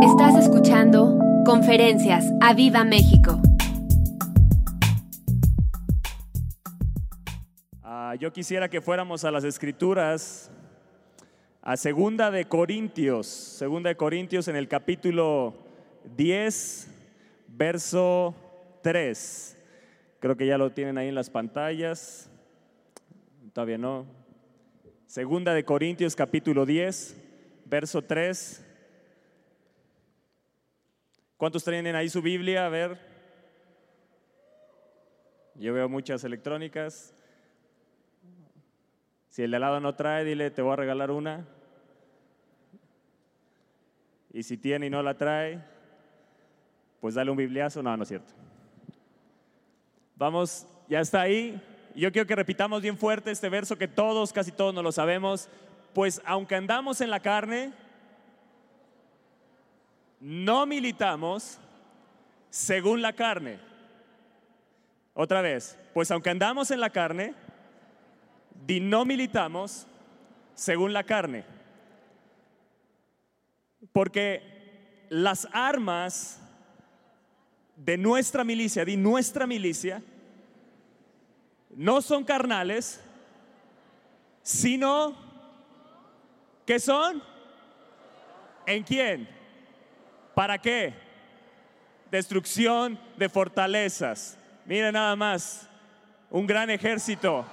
[0.00, 3.42] Estás escuchando Conferencias a Viva México.
[7.82, 10.52] Ah, yo quisiera que fuéramos a las escrituras,
[11.62, 15.54] a Segunda de Corintios, Segunda de Corintios en el capítulo
[16.16, 16.88] 10,
[17.48, 18.36] verso
[18.82, 19.58] 3.
[20.20, 22.30] Creo que ya lo tienen ahí en las pantallas.
[23.52, 24.06] Todavía no.
[25.06, 27.16] Segunda de Corintios capítulo 10,
[27.66, 28.64] verso 3.
[31.38, 32.66] ¿Cuántos tienen ahí su Biblia?
[32.66, 32.98] A ver.
[35.54, 37.14] Yo veo muchas electrónicas.
[39.28, 41.46] Si el de al lado no trae, dile, te voy a regalar una.
[44.32, 45.62] Y si tiene y no la trae,
[47.00, 47.84] pues dale un bibliazo.
[47.84, 48.32] No, no es cierto.
[50.16, 51.62] Vamos, ya está ahí.
[51.94, 55.48] Yo quiero que repitamos bien fuerte este verso que todos, casi todos no lo sabemos.
[55.94, 57.72] Pues aunque andamos en la carne,
[60.20, 61.58] no militamos
[62.50, 63.58] según la carne.
[65.14, 67.34] Otra vez, pues aunque andamos en la carne,
[68.66, 69.86] di no militamos
[70.54, 71.44] según la carne.
[73.92, 76.40] Porque las armas
[77.76, 80.02] de nuestra milicia, di nuestra milicia,
[81.70, 83.00] no son carnales,
[84.42, 85.16] sino
[86.66, 87.22] que son
[88.66, 89.37] en quién?
[90.38, 90.94] ¿Para qué?
[92.12, 94.38] Destrucción de fortalezas.
[94.66, 95.68] Mira nada más,
[96.30, 97.44] un gran ejército.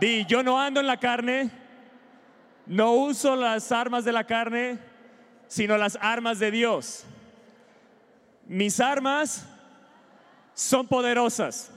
[0.00, 1.52] Di, yo no ando en la carne,
[2.66, 4.76] no uso las armas de la carne,
[5.46, 7.04] sino las armas de Dios.
[8.48, 9.46] Mis armas
[10.52, 11.70] son poderosas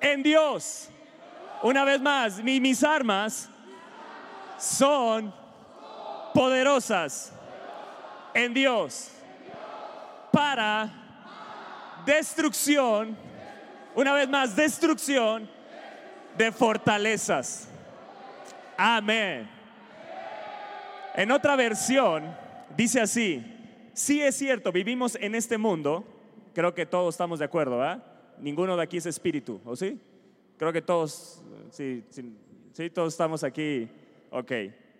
[0.00, 0.90] en Dios.
[1.60, 3.50] Una vez más, mis armas
[4.58, 5.34] son
[6.34, 7.32] poderosas
[8.34, 9.10] en Dios
[10.32, 10.90] para
[12.04, 13.16] destrucción,
[13.94, 15.48] una vez más, destrucción
[16.36, 17.68] de fortalezas.
[18.76, 19.48] Amén.
[21.14, 22.36] En otra versión
[22.76, 23.40] dice así,
[23.92, 26.04] sí es cierto, vivimos en este mundo,
[26.52, 28.02] creo que todos estamos de acuerdo, ¿ah?
[28.40, 30.00] Ninguno de aquí es espíritu, ¿o sí?
[30.58, 31.40] Creo que todos,
[31.70, 32.36] sí, sí,
[32.72, 33.88] sí, todos estamos aquí,
[34.30, 34.52] ok.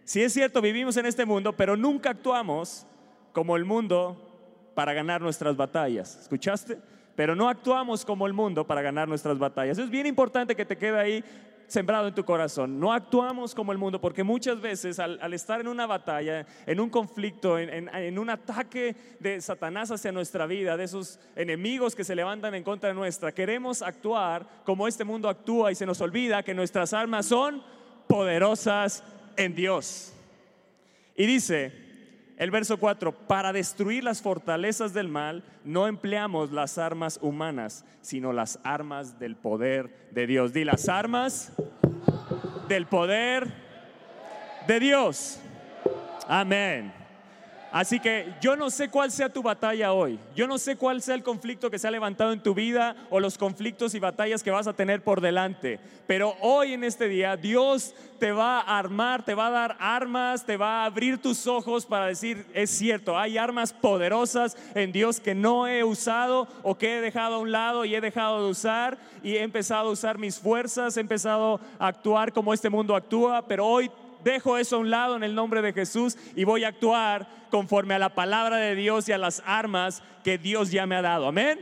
[0.05, 2.87] Sí es cierto, vivimos en este mundo, pero nunca actuamos
[3.33, 4.21] como el mundo
[4.75, 6.19] para ganar nuestras batallas.
[6.21, 6.79] ¿Escuchaste?
[7.17, 9.79] Pero no actuamos como el mundo para ganar nuestras batallas.
[9.79, 11.25] Es bien importante que te quede ahí
[11.69, 12.79] sembrado en tu corazón.
[12.79, 16.91] No actuamos como el mundo porque muchas veces al, estar en una batalla, en un
[16.91, 22.15] conflicto, en, en, un ataque de Satanás hacia nuestra vida, de esos enemigos que se
[22.15, 26.43] levantan en contra de nuestra, queremos actuar como este mundo actúa y se nos olvida
[26.43, 27.63] que nuestras armas son
[28.07, 29.03] poderosas
[29.37, 30.12] en Dios.
[31.17, 31.84] Y dice
[32.37, 38.33] el verso 4, para destruir las fortalezas del mal no empleamos las armas humanas, sino
[38.33, 40.53] las armas del poder de Dios.
[40.53, 41.53] Di las armas
[42.69, 43.53] del poder
[44.67, 45.39] de Dios.
[46.27, 47.04] Amén.
[47.75, 50.17] Así que yo no sé cuál sea tu batalla hoy.
[50.37, 53.19] Yo no sé cuál sea el conflicto que se ha levantado en tu vida o
[53.19, 55.81] los conflictos y batallas que vas a tener por delante.
[56.07, 60.47] Pero hoy en este día Dios te va a armar, te va a dar armas,
[60.47, 65.19] te va a abrir tus ojos para decir, es cierto, hay armas poderosas en Dios
[65.19, 68.51] que no he usado o que he dejado a un lado y he dejado de
[68.51, 72.95] usar y he empezado a usar mis fuerzas, he empezado a actuar como este mundo
[72.95, 73.91] actúa, pero hoy
[74.25, 77.95] dejo eso a un lado en el nombre de Jesús y voy a actuar conforme
[77.95, 81.29] a la palabra de Dios y a las armas que Dios ya me ha dado.
[81.29, 81.61] Amén.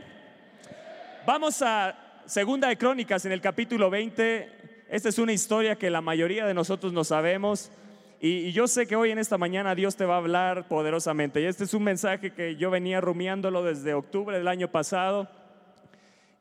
[1.23, 1.95] Vamos a
[2.25, 4.85] Segunda de Crónicas en el capítulo 20.
[4.89, 7.71] Esta es una historia que la mayoría de nosotros no sabemos.
[8.19, 11.41] Y, y, yo sé que hoy en esta mañana Dios te va a hablar poderosamente.
[11.41, 15.29] Y este es un mensaje que yo venía rumiándolo desde octubre del año pasado.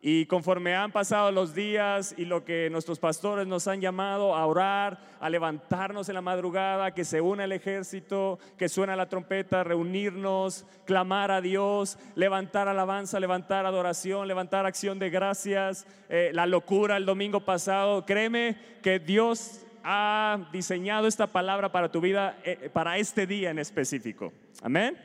[0.04, 4.44] Y conforme han pasado los días y lo que nuestros pastores nos han llamado a
[4.46, 9.62] orar, a levantarnos en la madrugada, que se una el ejército, que suena la trompeta,
[9.62, 16.96] reunirnos, clamar a Dios, levantar alabanza, levantar adoración, levantar acción de gracias, eh, la locura
[16.96, 22.98] el domingo pasado, créeme que Dios ha diseñado esta palabra para tu vida, eh, para
[22.98, 24.32] este día en específico.
[24.62, 24.98] Amén.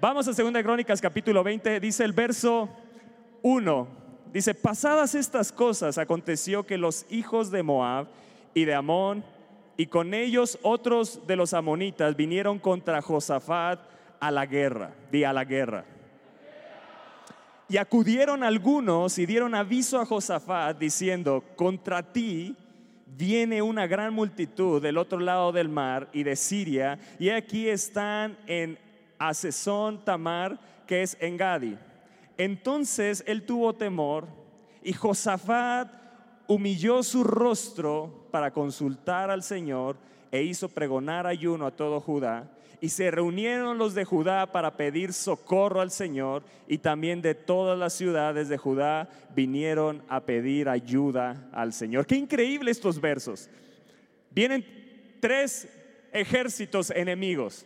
[0.00, 2.68] Vamos a 2 Crónicas capítulo 20, dice el verso
[3.42, 4.03] 1.
[4.34, 8.08] Dice, pasadas estas cosas, aconteció que los hijos de Moab
[8.52, 9.24] y de Amón
[9.76, 13.78] y con ellos otros de los amonitas vinieron contra Josafat
[14.18, 14.92] a la guerra,
[15.24, 15.84] a la guerra.
[17.68, 22.56] Y acudieron algunos y dieron aviso a Josafat diciendo, contra ti
[23.06, 28.36] viene una gran multitud del otro lado del mar y de Siria, y aquí están
[28.48, 28.80] en
[29.16, 30.58] Asesón Tamar,
[30.88, 31.78] que es en Gadi.
[32.36, 34.26] Entonces él tuvo temor
[34.82, 35.88] y Josafat
[36.46, 39.96] humilló su rostro para consultar al Señor
[40.30, 42.50] e hizo pregonar ayuno a todo Judá.
[42.80, 47.78] Y se reunieron los de Judá para pedir socorro al Señor y también de todas
[47.78, 52.06] las ciudades de Judá vinieron a pedir ayuda al Señor.
[52.06, 53.48] Qué increíble estos versos.
[54.30, 54.66] Vienen
[55.20, 55.68] tres
[56.12, 57.64] ejércitos enemigos.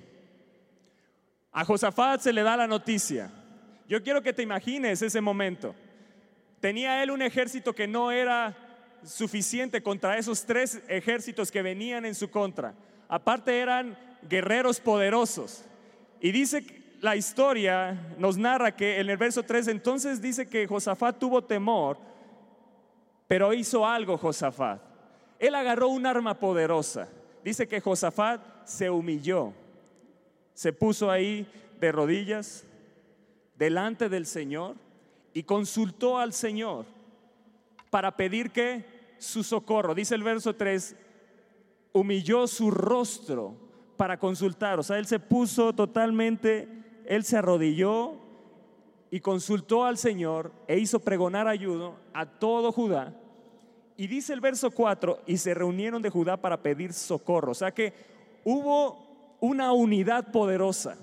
[1.51, 3.31] A Josafat se le da la noticia.
[3.89, 5.75] Yo quiero que te imagines ese momento.
[6.61, 8.55] Tenía él un ejército que no era
[9.03, 12.75] suficiente contra esos tres ejércitos que venían en su contra.
[13.09, 13.97] Aparte eran
[14.29, 15.65] guerreros poderosos.
[16.21, 16.65] Y dice
[17.01, 21.97] la historia, nos narra que en el verso 3 entonces dice que Josafat tuvo temor,
[23.27, 24.83] pero hizo algo Josafat.
[25.39, 27.09] Él agarró un arma poderosa.
[27.45, 29.53] Dice que Josafat se humilló,
[30.53, 31.47] se puso ahí
[31.81, 32.67] de rodillas
[33.59, 34.77] delante del Señor
[35.35, 36.87] y consultó al Señor
[37.91, 38.85] para pedir que
[39.19, 39.95] su socorro.
[39.95, 40.97] Dice el verso 3,
[41.93, 43.55] humilló su rostro
[43.97, 44.79] para consultar.
[44.79, 46.69] O sea, él se puso totalmente,
[47.05, 48.15] él se arrodilló
[49.11, 53.15] y consultó al Señor e hizo pregonar ayuno a todo Judá.
[53.97, 57.51] Y dice el verso 4, y se reunieron de Judá para pedir socorro.
[57.51, 57.93] O sea que
[58.45, 60.97] hubo una unidad poderosa.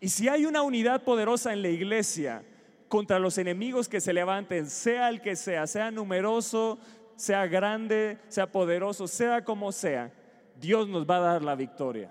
[0.00, 2.42] Y si hay una unidad poderosa en la iglesia
[2.88, 6.78] contra los enemigos que se levanten, sea el que sea, sea numeroso,
[7.16, 10.12] sea grande, sea poderoso, sea como sea,
[10.60, 12.10] Dios nos va a dar la victoria.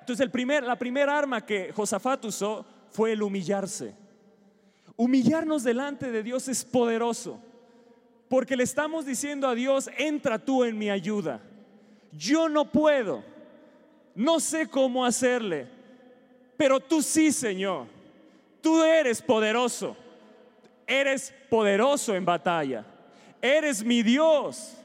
[0.00, 3.94] Entonces primer, la primera arma que Josafat usó fue el humillarse.
[4.96, 7.40] Humillarnos delante de Dios es poderoso,
[8.28, 11.40] porque le estamos diciendo a Dios, entra tú en mi ayuda.
[12.10, 13.22] Yo no puedo,
[14.14, 15.68] no sé cómo hacerle,
[16.62, 17.86] pero tú sí, Señor.
[18.60, 19.96] Tú eres poderoso.
[20.86, 22.84] Eres poderoso en batalla.
[23.40, 24.76] Eres mi Dios.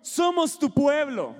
[0.00, 1.36] Somos tu pueblo.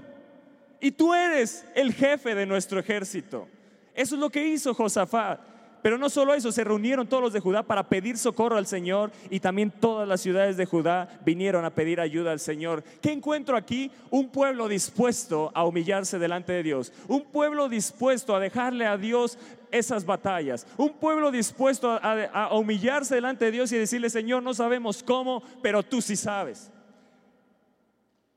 [0.79, 3.49] Y tú eres el jefe de nuestro ejército.
[3.93, 5.41] Eso es lo que hizo Josafat.
[5.83, 9.11] Pero no solo eso, se reunieron todos los de Judá para pedir socorro al Señor
[9.31, 12.85] y también todas las ciudades de Judá vinieron a pedir ayuda al Señor.
[13.03, 13.91] ¿Qué encuentro aquí?
[14.09, 19.37] Un pueblo dispuesto a humillarse delante de Dios, un pueblo dispuesto a dejarle a Dios
[19.73, 25.03] esas batallas, un pueblo dispuesto a, humillarse delante de Dios y decirle, Señor, no sabemos
[25.03, 26.71] cómo, pero tú sí sabes.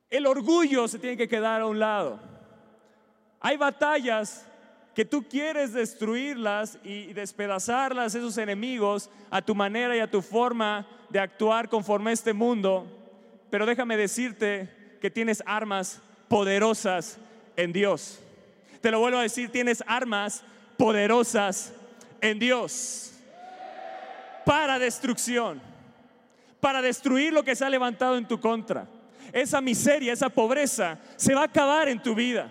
[0.10, 2.20] El orgullo se tiene que quedar a un lado.
[3.42, 4.48] Hay batallas
[4.96, 10.88] que tú quieres destruirlas y despedazarlas, esos enemigos, a tu manera y a tu forma
[11.10, 12.88] de actuar conforme a este mundo.
[13.50, 17.20] Pero déjame decirte que tienes armas poderosas
[17.58, 18.20] en Dios.
[18.82, 20.44] Te lo vuelvo a decir, tienes armas
[20.78, 21.74] poderosas
[22.22, 23.14] en Dios
[24.46, 25.62] para destrucción,
[26.60, 28.88] para destruir lo que se ha levantado en tu contra.
[29.34, 32.50] Esa miseria, esa pobreza se va a acabar en tu vida.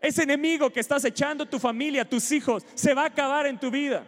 [0.00, 3.70] Ese enemigo que estás echando tu familia, tus hijos, se va a acabar en tu
[3.70, 4.04] vida.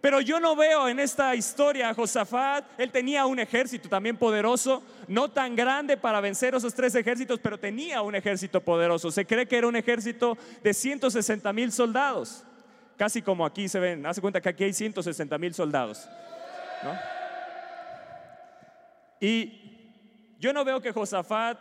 [0.00, 4.82] Pero yo no veo en esta historia a Josafat, él tenía un ejército también poderoso,
[5.08, 9.10] no tan grande para vencer esos tres ejércitos, pero tenía un ejército poderoso.
[9.10, 12.44] Se cree que era un ejército de 160 mil soldados,
[12.96, 16.08] casi como aquí se ven, hace cuenta que aquí hay 160 mil soldados.
[19.18, 19.80] Y
[20.38, 21.58] yo no veo que Josafat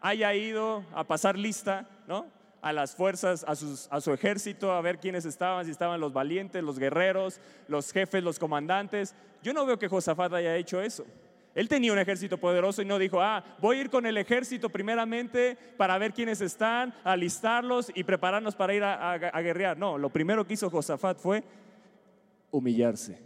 [0.00, 2.35] haya ido a pasar lista, ¿no?
[2.66, 6.64] A las fuerzas, a, a, su ejército, a ver quiénes estaban, si estaban los valientes,
[6.64, 9.14] los guerreros, los jefes, los comandantes.
[9.40, 11.06] Yo no veo que Josafat haya hecho eso.
[11.54, 14.68] Él tenía un ejército poderoso y no dijo, ah, voy a ir con el ejército
[14.68, 19.78] primeramente para ver quiénes están, alistarlos y prepararnos para ir a, a guerrear.
[19.78, 21.44] No, lo primero que hizo Josafat fue
[22.50, 23.22] humillarse.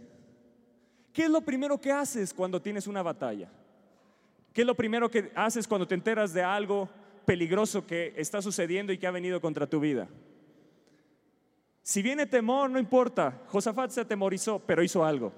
[1.11, 3.49] ¿Qué es lo primero que haces cuando tienes una batalla?
[4.53, 6.87] ¿Qué es lo primero que haces cuando te enteras de algo
[7.25, 10.07] peligroso que está sucediendo y que ha venido contra tu vida.
[11.83, 13.41] Si viene temor, no importa.
[13.47, 15.33] Josafat se atemorizó, pero hizo algo.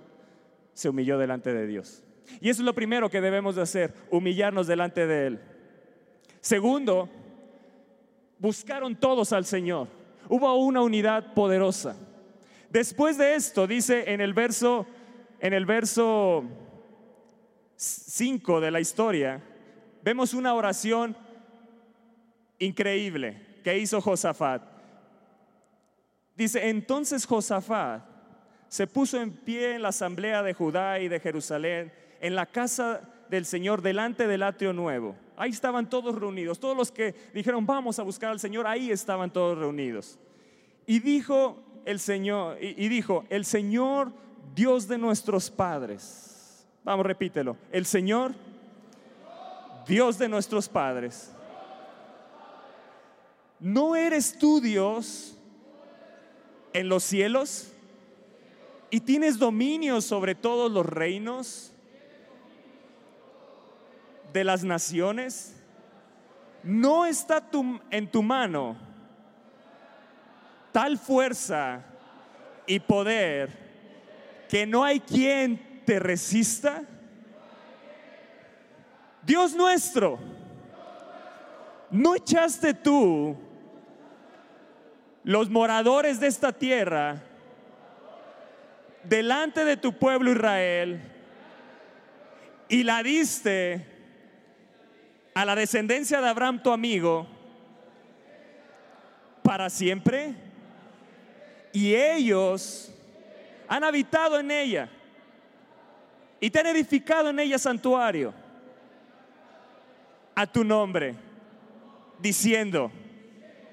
[0.73, 2.03] Se humilló delante de Dios.
[2.41, 5.39] Y eso es lo primero que debemos de hacer, humillarnos delante de Él.
[6.41, 7.09] Segundo,
[8.39, 9.87] buscaron todos al Señor.
[10.29, 11.95] Hubo una unidad poderosa.
[12.69, 14.85] Después de esto, dice en el verso,
[15.39, 16.43] en el verso
[17.75, 19.41] 5 de la historia,
[20.03, 21.15] vemos una oración
[22.65, 24.61] increíble que hizo Josafat.
[26.35, 28.03] Dice, entonces Josafat
[28.67, 33.01] se puso en pie en la asamblea de Judá y de Jerusalén, en la casa
[33.29, 35.15] del Señor delante del atrio nuevo.
[35.37, 39.31] Ahí estaban todos reunidos, todos los que dijeron vamos a buscar al Señor, ahí estaban
[39.31, 40.17] todos reunidos.
[40.85, 44.11] Y dijo el Señor, y, dijo, el Señor
[44.55, 46.65] Dios de nuestros padres.
[46.83, 47.57] Vamos, repítelo.
[47.71, 48.33] El Señor
[49.87, 51.33] Dios de nuestros padres.
[53.63, 55.37] ¿No eres tú Dios
[56.73, 57.71] en los cielos?
[58.89, 61.71] ¿Y tienes dominio sobre todos los reinos
[64.33, 65.55] de las naciones?
[66.61, 67.49] ¿No está
[67.89, 68.75] en tu mano
[70.73, 71.85] tal fuerza
[72.67, 76.83] y poder que no hay quien te resista?
[79.25, 80.19] Dios nuestro,
[81.89, 83.37] ¿no echaste tú
[85.23, 87.21] los moradores de esta tierra
[89.03, 91.01] delante de tu pueblo Israel
[92.67, 93.85] y la diste
[95.33, 97.27] a la descendencia de Abraham tu amigo
[99.41, 100.33] para siempre?
[101.71, 102.93] Y ellos
[103.67, 104.89] han habitado en ella
[106.39, 108.33] y te han edificado en ella santuario
[110.35, 111.15] a tu nombre,
[112.19, 112.91] diciendo,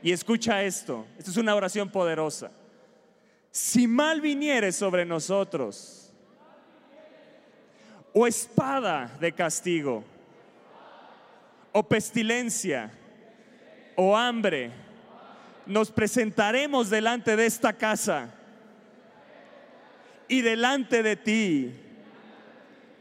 [0.02, 2.50] y escucha esto, esto es una oración poderosa,
[3.50, 6.12] si mal viniere sobre nosotros,
[8.12, 10.04] o espada de castigo,
[11.72, 12.90] o pestilencia,
[13.96, 14.72] o hambre,
[15.66, 18.30] nos presentaremos delante de esta casa
[20.26, 21.74] y delante de ti,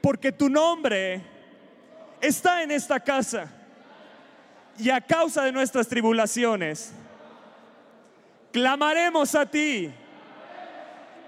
[0.02, 1.22] porque tu nombre
[2.22, 3.59] está en esta casa.
[4.80, 6.94] Y a causa de nuestras tribulaciones,
[8.52, 9.92] clamaremos a ti.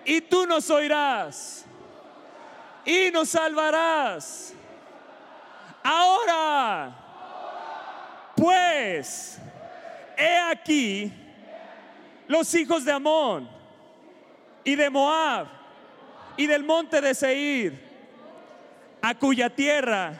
[0.06, 1.66] Y tú nos oirás.
[2.86, 4.54] Y nos salvarás.
[5.84, 6.96] Ahora,
[8.36, 9.38] pues,
[10.18, 11.14] he aquí
[12.28, 13.50] los hijos de Amón
[14.64, 15.48] y de Moab
[16.38, 17.92] y del monte de Seir,
[19.02, 20.14] a cuya tierra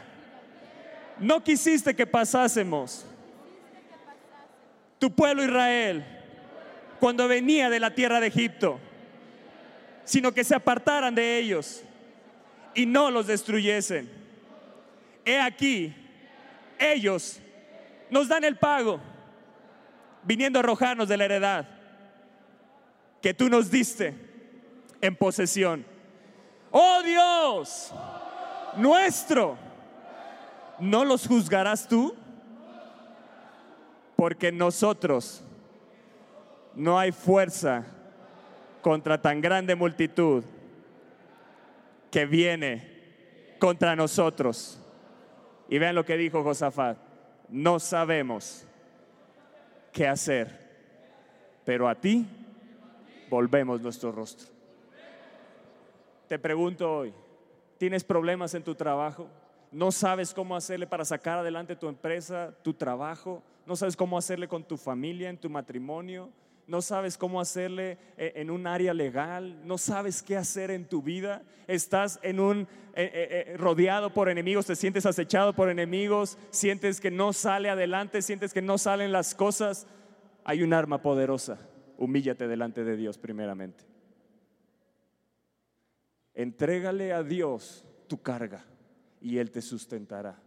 [1.18, 3.06] no quisiste que pasásemos.
[5.02, 6.06] Tu pueblo Israel,
[7.00, 8.80] cuando venía de la tierra de Egipto,
[10.04, 11.82] sino que se apartaran de ellos
[12.76, 14.08] y no los destruyesen.
[15.26, 15.92] He aquí,
[16.78, 17.40] ellos
[18.12, 19.02] nos dan el pago,
[20.22, 21.68] viniendo a arrojarnos de la heredad
[23.24, 24.14] que tú nos diste
[25.02, 25.84] en posesión.
[26.70, 27.92] Oh Dios,
[28.78, 29.58] nuestro
[30.78, 32.16] ¿no los juzgarás tú?
[34.22, 35.44] Porque nosotros
[36.76, 37.84] no hay fuerza
[38.84, 40.44] contra tan grande multitud
[42.12, 44.80] que viene contra nosotros.
[45.68, 47.00] Y vean lo que dijo Josafat,
[47.50, 48.64] no sabemos
[49.92, 50.70] qué hacer,
[51.66, 52.28] pero a ti
[53.28, 54.50] volvemos nuestro rostro.
[56.28, 57.14] Te pregunto hoy,
[57.80, 59.28] ¿tienes problemas en tu trabajo?
[59.72, 64.48] no sabes cómo hacerle para sacar adelante tu empresa, tu trabajo, no sabes cómo hacerle
[64.48, 66.32] con tu familia, en tu matrimonio,
[66.68, 71.02] no sabes cómo hacerle eh, en un área legal, no sabes qué hacer en tu
[71.02, 77.02] vida, estás en un eh, eh, rodeado por enemigos, te sientes acechado por enemigos, sientes
[77.02, 79.88] que no sale adelante, sientes que no salen las cosas,
[80.44, 81.60] hay un arma poderosa.
[81.98, 83.84] Humíllate delante de Dios primeramente.
[86.34, 88.66] Entrégale a Dios tu carga
[89.20, 90.40] y Él te sustentará.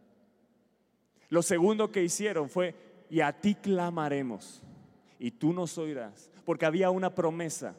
[1.28, 2.74] Lo segundo que hicieron fue,
[3.14, 4.60] y a ti clamaremos,
[5.20, 7.76] y tú nos oirás, porque había una promesa.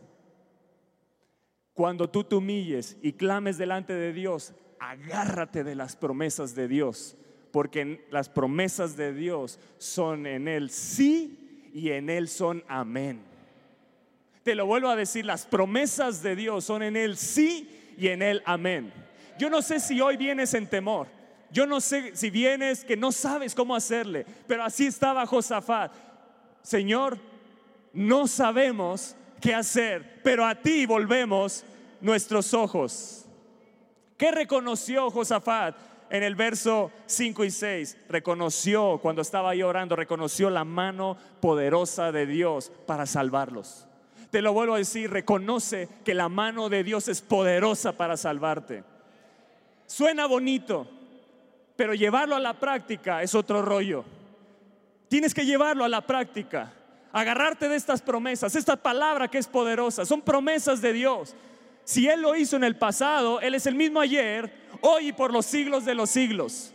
[1.73, 7.17] Cuando tú te humilles y clames delante de Dios, agárrate de las promesas de Dios,
[7.51, 13.21] porque las promesas de Dios son en Él sí y en Él son amén.
[14.41, 18.21] Te lo vuelvo a decir, las promesas de Dios son en Él sí y en
[18.21, 18.93] Él amén.
[19.37, 21.07] Yo no sé si hoy vienes en temor.
[21.55, 25.89] Yo no sé si vienes que no sabes cómo hacerle, pero así estaba Josafat.
[26.61, 27.17] Señor,
[27.93, 31.63] no sabemos qué hacer, pero a ti volvemos
[32.01, 33.23] nuestros ojos.
[34.17, 35.77] ¿Qué reconoció Josafat
[36.09, 37.99] en el verso 5 y 6?
[38.09, 43.87] Reconoció, cuando estaba ahí orando, reconoció la mano poderosa de Dios para salvarlos.
[44.29, 48.83] Te lo vuelvo a decir, reconoce que la mano de Dios es poderosa para salvarte.
[49.85, 50.89] Suena bonito,
[51.75, 54.05] pero llevarlo a la práctica es otro rollo.
[55.07, 56.73] Tienes que llevarlo a la práctica,
[57.11, 61.35] agarrarte de estas promesas, esta palabra que es poderosa, son promesas de Dios.
[61.83, 64.51] Si Él lo hizo en el pasado, Él es el mismo ayer,
[64.81, 66.71] hoy y por los siglos de los siglos.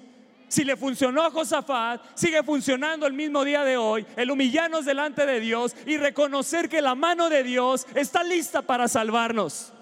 [0.49, 5.25] Si le funcionó a Josafat, sigue funcionando el mismo día de hoy, el humillarnos delante
[5.25, 9.73] de Dios y reconocer que la mano de Dios está lista para salvarnos.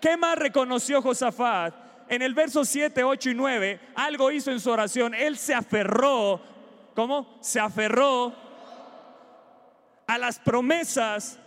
[0.00, 1.81] ¿Qué más reconoció Josafat?
[2.12, 5.14] En el verso 7, 8 y 9, algo hizo en su oración.
[5.14, 6.42] Él se aferró,
[6.94, 7.38] ¿cómo?
[7.40, 8.34] Se aferró
[10.06, 11.38] a las promesas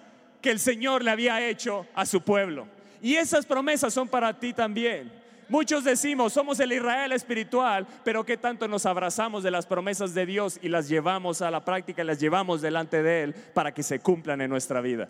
[0.41, 2.67] que el Señor le había hecho a su pueblo.
[2.99, 5.13] Y esas promesas son para ti también.
[5.49, 10.25] Muchos decimos, somos el Israel espiritual, pero ¿qué tanto nos abrazamos de las promesas de
[10.25, 13.83] Dios y las llevamos a la práctica y las llevamos delante de Él para que
[13.83, 15.09] se cumplan en nuestra vida?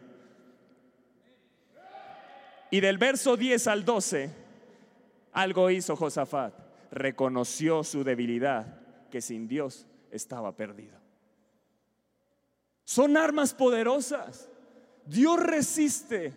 [2.69, 4.44] Y del verso 10 al 12,
[5.35, 6.53] algo hizo Josafat.
[6.91, 8.79] Reconoció su debilidad,
[9.11, 10.97] que sin Dios estaba perdido.
[12.85, 14.49] Son armas poderosas.
[15.05, 16.33] Dios resiste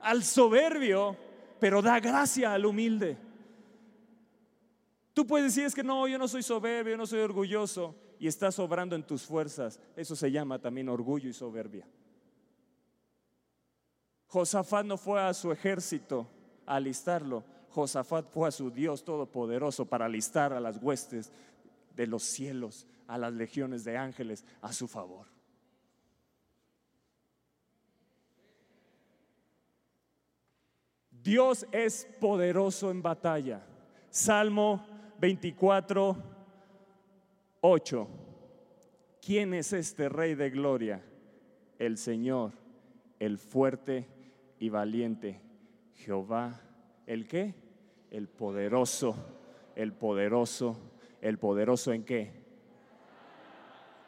[0.00, 1.16] al soberbio,
[1.58, 3.16] pero da gracia al humilde.
[5.14, 8.26] Tú puedes decir es que no, yo no soy soberbio, yo no soy orgulloso y
[8.26, 9.80] estás sobrando en tus fuerzas.
[9.96, 11.86] Eso se llama también orgullo y soberbia.
[14.26, 16.28] Josafat no fue a su ejército
[16.66, 17.53] a alistarlo.
[17.74, 21.32] Josafat fue a su Dios todopoderoso para alistar a las huestes
[21.96, 25.26] de los cielos, a las legiones de ángeles a su favor.
[31.10, 33.66] Dios es poderoso en batalla.
[34.08, 34.86] Salmo
[35.18, 36.16] 24,
[37.60, 38.08] 8.
[39.20, 41.02] ¿Quién es este Rey de Gloria?
[41.80, 42.52] El Señor,
[43.18, 44.06] el fuerte
[44.60, 45.40] y valiente.
[45.94, 46.60] Jehová,
[47.06, 47.63] ¿el qué?
[48.14, 49.16] El poderoso,
[49.74, 50.76] el poderoso,
[51.20, 52.30] el poderoso en qué?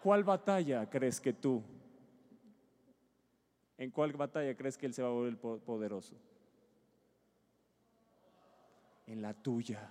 [0.02, 1.62] ¿Cuál batalla crees que tú?
[3.76, 6.14] ¿En cuál batalla crees que Él se va a volver poderoso?
[9.06, 9.90] En la tuya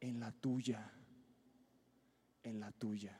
[0.00, 0.90] en la tuya,
[2.42, 3.18] en la tuya.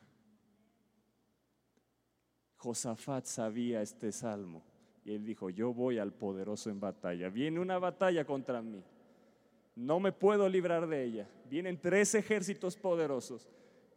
[2.56, 4.62] Josafat sabía este salmo
[5.08, 7.30] y él dijo, yo voy al poderoso en batalla.
[7.30, 8.82] Viene una batalla contra mí.
[9.74, 11.26] No me puedo librar de ella.
[11.48, 13.48] Vienen tres ejércitos poderosos.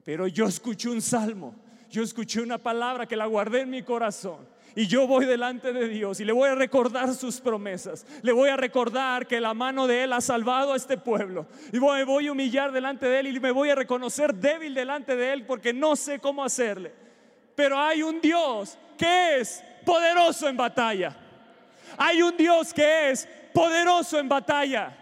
[0.06, 1.54] Pero yo escuché un salmo.
[1.90, 4.38] Yo escuché una palabra que la guardé en mi corazón.
[4.74, 8.08] Y yo voy delante de Dios y le voy a recordar sus promesas.
[8.22, 11.46] Le voy a recordar que la mano de Él ha salvado a este pueblo.
[11.74, 15.18] Y me voy a humillar delante de Él y me voy a reconocer débil delante
[15.18, 16.94] de Él porque no sé cómo hacerle.
[17.54, 21.16] Pero hay un Dios que es poderoso en batalla.
[21.98, 24.94] Hay un Dios que es poderoso en batalla.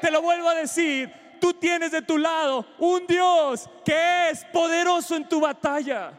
[0.00, 5.16] Te lo vuelvo a decir, tú tienes de tu lado un Dios que es poderoso
[5.16, 6.12] en tu batalla.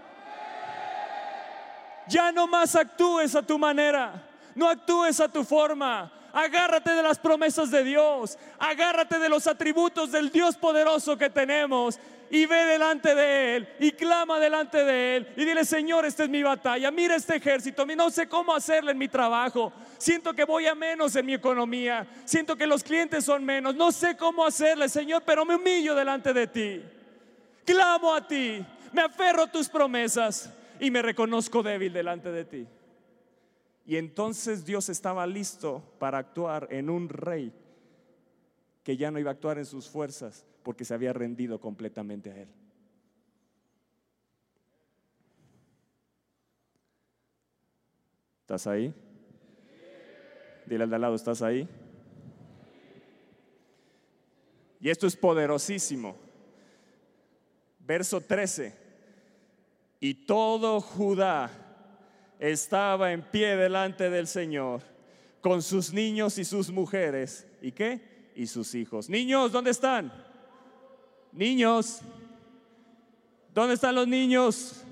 [2.08, 4.14] Ya no más actúes a tu manera,
[4.54, 6.12] no actúes a tu forma.
[6.32, 11.98] Agárrate de las promesas de Dios, agárrate de los atributos del Dios poderoso que tenemos
[12.30, 16.30] y ve delante de Él y clama delante de Él y dile, Señor, esta es
[16.30, 20.66] mi batalla, mira este ejército, no sé cómo hacerle en mi trabajo, siento que voy
[20.68, 24.90] a menos en mi economía, siento que los clientes son menos, no sé cómo hacerle,
[24.90, 26.84] Señor, pero me humillo delante de ti,
[27.66, 32.68] clamo a ti, me aferro a tus promesas y me reconozco débil delante de ti.
[33.88, 37.54] Y entonces Dios estaba listo para actuar en un rey
[38.84, 42.38] que ya no iba a actuar en sus fuerzas porque se había rendido completamente a
[42.38, 42.48] él.
[48.42, 48.92] ¿Estás ahí?
[50.66, 51.70] Dile al de al lado, ¿estás ahí?
[54.80, 56.18] Y esto es poderosísimo.
[57.80, 58.76] Verso 13
[60.00, 61.52] y todo Judá
[62.40, 64.82] estaba en pie delante del Señor
[65.42, 67.46] con sus niños y sus mujeres.
[67.62, 68.32] ¿Y qué?
[68.36, 69.10] Y sus hijos.
[69.10, 70.25] Niños, ¿dónde están?
[71.36, 72.00] Niños,
[73.54, 74.86] ¿dónde están los niños?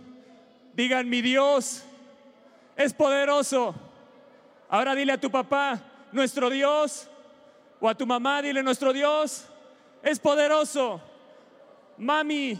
[0.74, 1.86] Digan, mi Dios
[2.76, 3.74] es poderoso.
[4.68, 7.10] Ahora dile a tu papá, nuestro Dios,
[7.80, 9.48] o a tu mamá, dile, nuestro Dios
[10.02, 11.02] es poderoso.
[11.98, 12.60] Mami,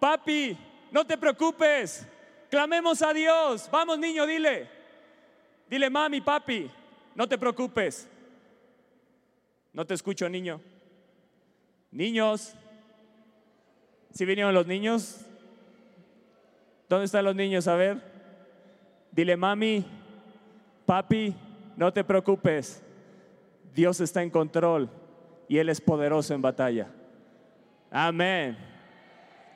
[0.00, 0.58] papi,
[0.90, 2.04] no te preocupes,
[2.50, 3.68] clamemos a Dios.
[3.70, 4.68] Vamos niño, dile.
[5.68, 6.68] Dile, mami, papi,
[7.14, 8.08] no te preocupes.
[9.72, 10.60] No te escucho, niño.
[11.92, 12.56] Niños,
[14.12, 15.20] si vinieron los niños?
[16.88, 17.68] ¿Dónde están los niños?
[17.68, 18.00] A ver.
[19.12, 19.84] Dile, mami,
[20.86, 21.34] papi,
[21.76, 22.82] no te preocupes.
[23.74, 24.88] Dios está en control
[25.48, 26.88] y Él es poderoso en batalla.
[27.90, 28.56] Amén.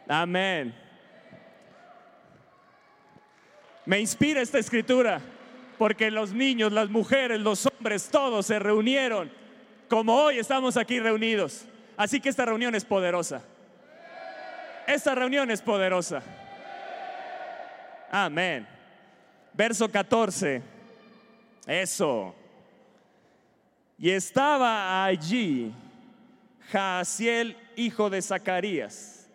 [0.09, 0.75] Amén.
[3.87, 5.21] Me inspira esta escritura.
[5.79, 9.29] porque los niños, las mujeres, los hombres, todos se reunieron
[9.89, 11.65] como hoy estamos aquí reunidos.
[11.97, 13.43] Así que esta reunión es poderosa.
[14.87, 16.23] Esta reunión es poderosa.
[18.11, 18.67] Amén.
[19.53, 20.63] Verso 14.
[21.67, 22.35] Eso.
[23.99, 25.73] Y estaba allí
[26.71, 29.29] Jaasiel, hijo de Zacarías.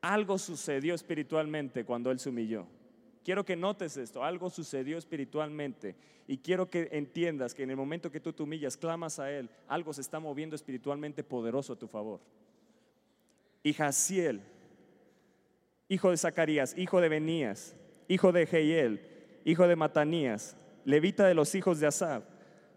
[0.00, 2.66] Algo sucedió espiritualmente cuando él se humilló.
[3.24, 5.94] Quiero que notes esto, algo sucedió espiritualmente
[6.26, 9.48] y quiero que entiendas que en el momento que tú te humillas, clamas a Él,
[9.68, 12.20] algo se está moviendo espiritualmente poderoso a tu favor.
[13.62, 14.40] Y Jaciel,
[15.88, 17.76] hijo de Zacarías, hijo de Benías,
[18.08, 19.00] hijo de Jehiel,
[19.44, 22.24] hijo de Matanías, levita de los hijos de Asab,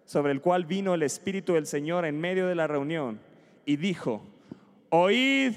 [0.05, 3.19] sobre el cual vino el Espíritu del Señor en medio de la reunión
[3.65, 4.21] y dijo,
[4.89, 5.53] oíd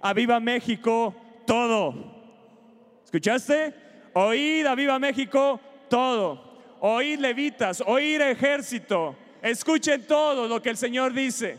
[0.00, 1.14] a viva México
[1.46, 1.94] todo.
[3.04, 3.74] ¿Escuchaste?
[4.12, 6.60] Oíd a viva México todo.
[6.80, 9.16] Oíd levitas, oíd ejército.
[9.42, 11.58] Escuchen todo lo que el Señor dice.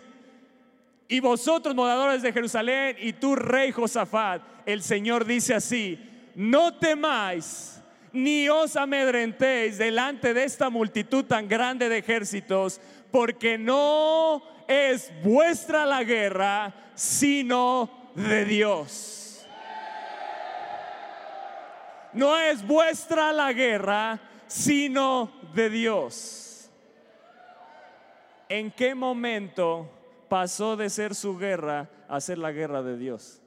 [1.07, 5.99] Y vosotros, moradores de Jerusalén, y tú, rey Josafat, el Señor dice así,
[6.33, 12.79] no temáis ni os amedrentéis delante de esta multitud tan grande de ejércitos,
[13.11, 19.45] porque no es vuestra la guerra, sino de Dios.
[22.13, 26.71] No es vuestra la guerra, sino de Dios.
[28.47, 29.89] ¿En qué momento
[30.27, 33.41] pasó de ser su guerra a ser la guerra de Dios?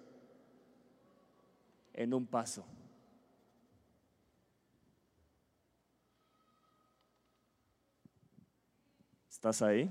[1.95, 2.65] En un paso.
[9.29, 9.89] ¿Estás ahí?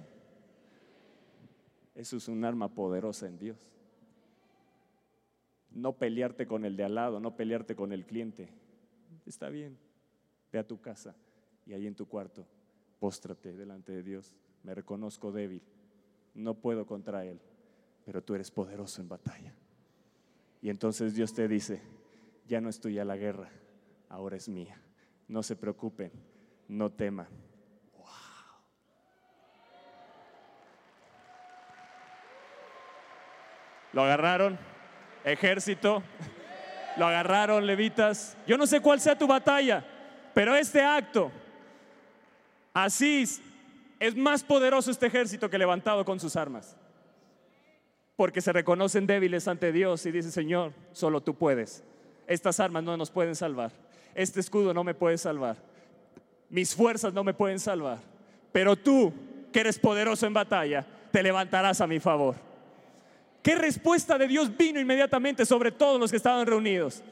[1.96, 3.58] Eso es un arma poderosa en Dios.
[5.72, 8.50] No pelearte con el de al lado, no pelearte con el cliente,
[9.26, 9.78] está bien,
[10.52, 11.16] ve a tu casa
[11.66, 12.46] y ahí en tu cuarto,
[13.00, 14.36] póstrate delante de Dios.
[14.64, 15.62] Me reconozco débil,
[16.38, 17.42] no puedo contra Él,
[18.06, 19.54] pero tú eres poderoso en batalla.
[20.62, 21.82] Y entonces Dios te dice,
[22.48, 23.50] ya no estoy a la guerra,
[24.08, 24.80] ahora es mía.
[25.28, 26.12] No se preocupen,
[26.68, 27.28] no teman.
[33.94, 34.60] ¿Lo agarraron?
[35.24, 36.04] Ejército.
[36.98, 38.38] Lo agarraron levitas.
[38.46, 39.84] Yo no sé cuál sea tu batalla,
[40.34, 41.32] pero este acto,
[42.74, 43.26] así
[44.00, 46.76] es más poderoso este ejército que levantado con sus armas.
[48.16, 51.84] Porque se reconocen débiles ante Dios y dicen, Señor, solo tú puedes.
[52.26, 53.72] Estas armas no nos pueden salvar.
[54.16, 55.58] Este escudo no me puede salvar.
[56.50, 58.00] Mis fuerzas no me pueden salvar.
[58.52, 59.14] Pero tú,
[59.54, 62.36] que eres poderoso en batalla, te levantarás a mi favor.
[63.44, 67.04] ¿Qué respuesta de Dios vino inmediatamente sobre todos los que estaban reunidos?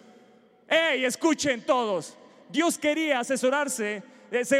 [0.67, 2.17] ¡Ey, escuchen todos!
[2.49, 4.03] Dios quería asesorarse,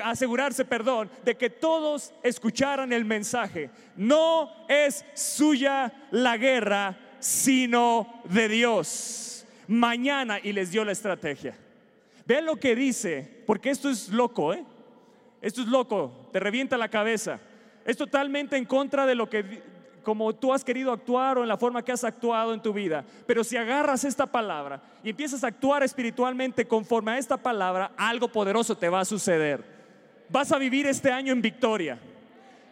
[0.03, 3.69] asegurarse, perdón, de que todos escucharan el mensaje.
[3.95, 9.45] No es suya la guerra, sino de Dios.
[9.67, 11.57] Mañana, y les dio la estrategia.
[12.25, 14.63] Vean lo que dice, porque esto es loco, ¿eh?
[15.41, 17.39] Esto es loco, te revienta la cabeza.
[17.85, 19.61] Es totalmente en contra de lo que
[20.05, 23.03] como tú has querido actuar o en la forma que has actuado en tu vida.
[23.25, 28.29] Pero si agarras esta palabra y empiezas a actuar espiritualmente conforme a esta palabra, algo
[28.29, 29.65] poderoso te va a suceder.
[30.29, 31.99] Vas a vivir este año en victoria.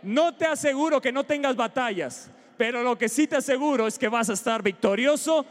[0.03, 4.07] No te aseguro que no tengas batallas, pero lo que sí te aseguro es que
[4.07, 5.45] vas a estar victorioso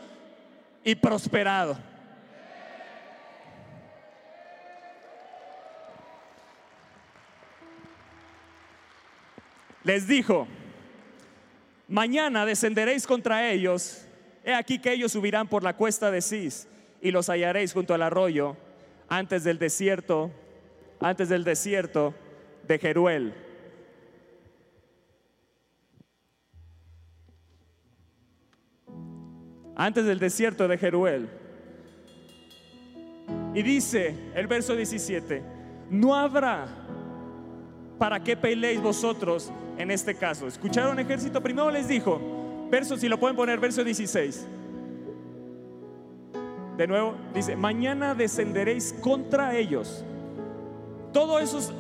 [0.85, 1.77] y prosperado.
[9.85, 10.47] Les dijo,
[11.93, 14.07] Mañana descenderéis contra ellos.
[14.43, 16.67] He aquí que ellos subirán por la cuesta de Cis
[17.03, 18.57] y los hallaréis junto al arroyo
[19.11, 20.31] antes del desierto,
[21.01, 22.15] antes del desierto
[22.67, 23.35] de Jeruel.
[29.77, 31.29] Antes del desierto de Jeruel.
[33.53, 35.43] Y dice el verso 17,
[35.91, 36.82] no habrá
[38.03, 40.49] para qué peleéis vosotros en este caso.
[40.49, 41.41] ¿Escucharon ejército?
[41.41, 42.21] Primero les dijo,
[42.69, 44.45] verso, si lo pueden poner, verso 16.
[46.77, 50.05] De nuevo, dice, mañana descenderéis contra ellos.
[51.13, 51.73] Todos esos,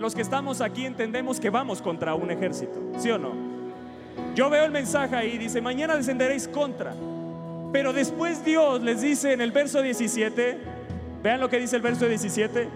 [0.00, 3.30] los que estamos aquí, entendemos que vamos contra un ejército, ¿sí o no?
[4.34, 6.92] Yo veo el mensaje ahí, dice, mañana descenderéis contra.
[7.72, 10.58] Pero después Dios les dice en el verso 17,
[11.22, 12.68] vean lo que dice el verso 17,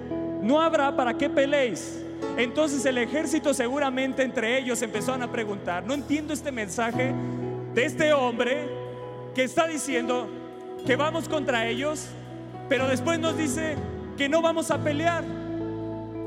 [0.43, 1.99] no habrá para qué peleéis
[2.37, 7.13] entonces el ejército seguramente entre ellos empezaron a preguntar, no entiendo este mensaje
[7.75, 8.69] de este hombre
[9.35, 10.29] que está diciendo
[10.87, 12.09] que vamos contra ellos,
[12.69, 13.77] pero después nos dice
[14.17, 15.25] que no vamos a pelear.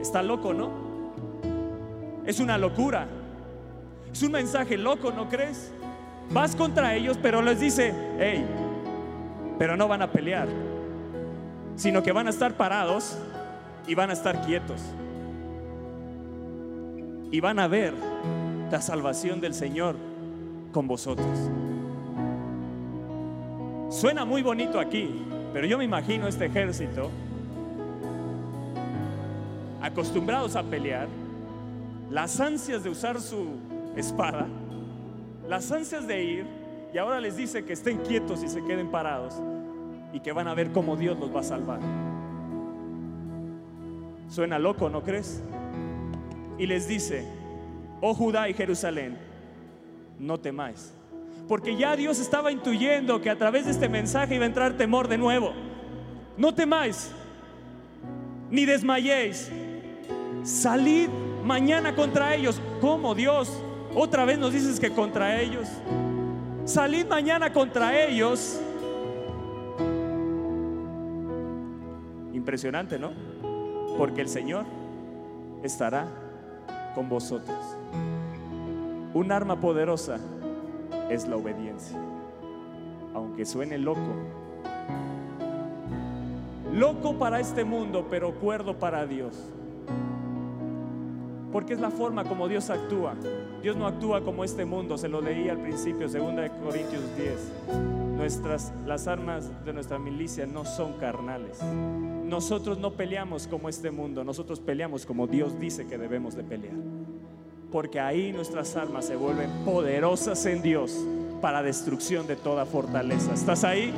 [0.02, 0.72] Está loco, ¿no?
[2.26, 3.08] Es una locura.
[4.12, 5.72] Es un mensaje loco, ¿no crees?
[6.30, 8.46] Vas contra ellos, pero les dice, hey,
[9.60, 10.48] pero no van a pelear,
[11.76, 13.18] sino que van a estar parados
[13.88, 14.82] y van a estar quietos.
[17.32, 17.94] Y van a ver
[18.72, 19.96] la salvación del Señor
[20.72, 21.28] con vosotros.
[23.90, 27.10] Suena muy bonito aquí, pero yo me imagino este ejército
[29.82, 31.08] acostumbrados a pelear,
[32.10, 33.46] las ansias de usar su
[33.96, 34.48] espada,
[35.48, 36.46] las ansias de ir,
[36.94, 39.36] y ahora les dice que estén quietos y se queden parados
[40.12, 41.80] y que van a ver cómo Dios los va a salvar.
[44.30, 45.44] Suena loco, ¿no crees?
[46.58, 47.26] Y les dice,
[48.02, 49.18] oh Judá y Jerusalén,
[50.20, 50.94] no temáis.
[51.48, 55.08] Porque ya Dios estaba intuyendo que a través de este mensaje iba a entrar temor
[55.08, 55.54] de nuevo.
[56.38, 57.12] No temáis,
[58.50, 59.52] ni desmayéis.
[60.44, 61.10] Salid
[61.44, 62.60] mañana contra ellos.
[62.82, 63.62] ¿Cómo Dios?
[63.94, 65.68] Otra vez nos dices que contra ellos.
[66.66, 68.60] Salid mañana contra ellos.
[72.34, 73.12] Impresionante, ¿no?
[73.98, 74.66] Porque el Señor
[75.64, 76.25] estará
[76.96, 77.58] con vosotros.
[79.14, 80.18] Un arma poderosa
[81.10, 82.00] es la obediencia.
[83.14, 84.00] Aunque suene loco.
[86.74, 89.38] Loco para este mundo, pero cuerdo para Dios.
[91.52, 93.14] Porque es la forma como Dios actúa.
[93.66, 97.36] Dios no actúa como este mundo, se lo leí al principio, 2 Corintios 10.
[98.16, 101.64] Nuestras, las armas de nuestra milicia no son carnales.
[101.64, 106.76] Nosotros no peleamos como este mundo, nosotros peleamos como Dios dice que debemos de pelear
[107.72, 110.96] porque ahí nuestras armas se vuelven poderosas en Dios
[111.42, 113.34] para destrucción de toda fortaleza.
[113.34, 113.92] ¿Estás ahí?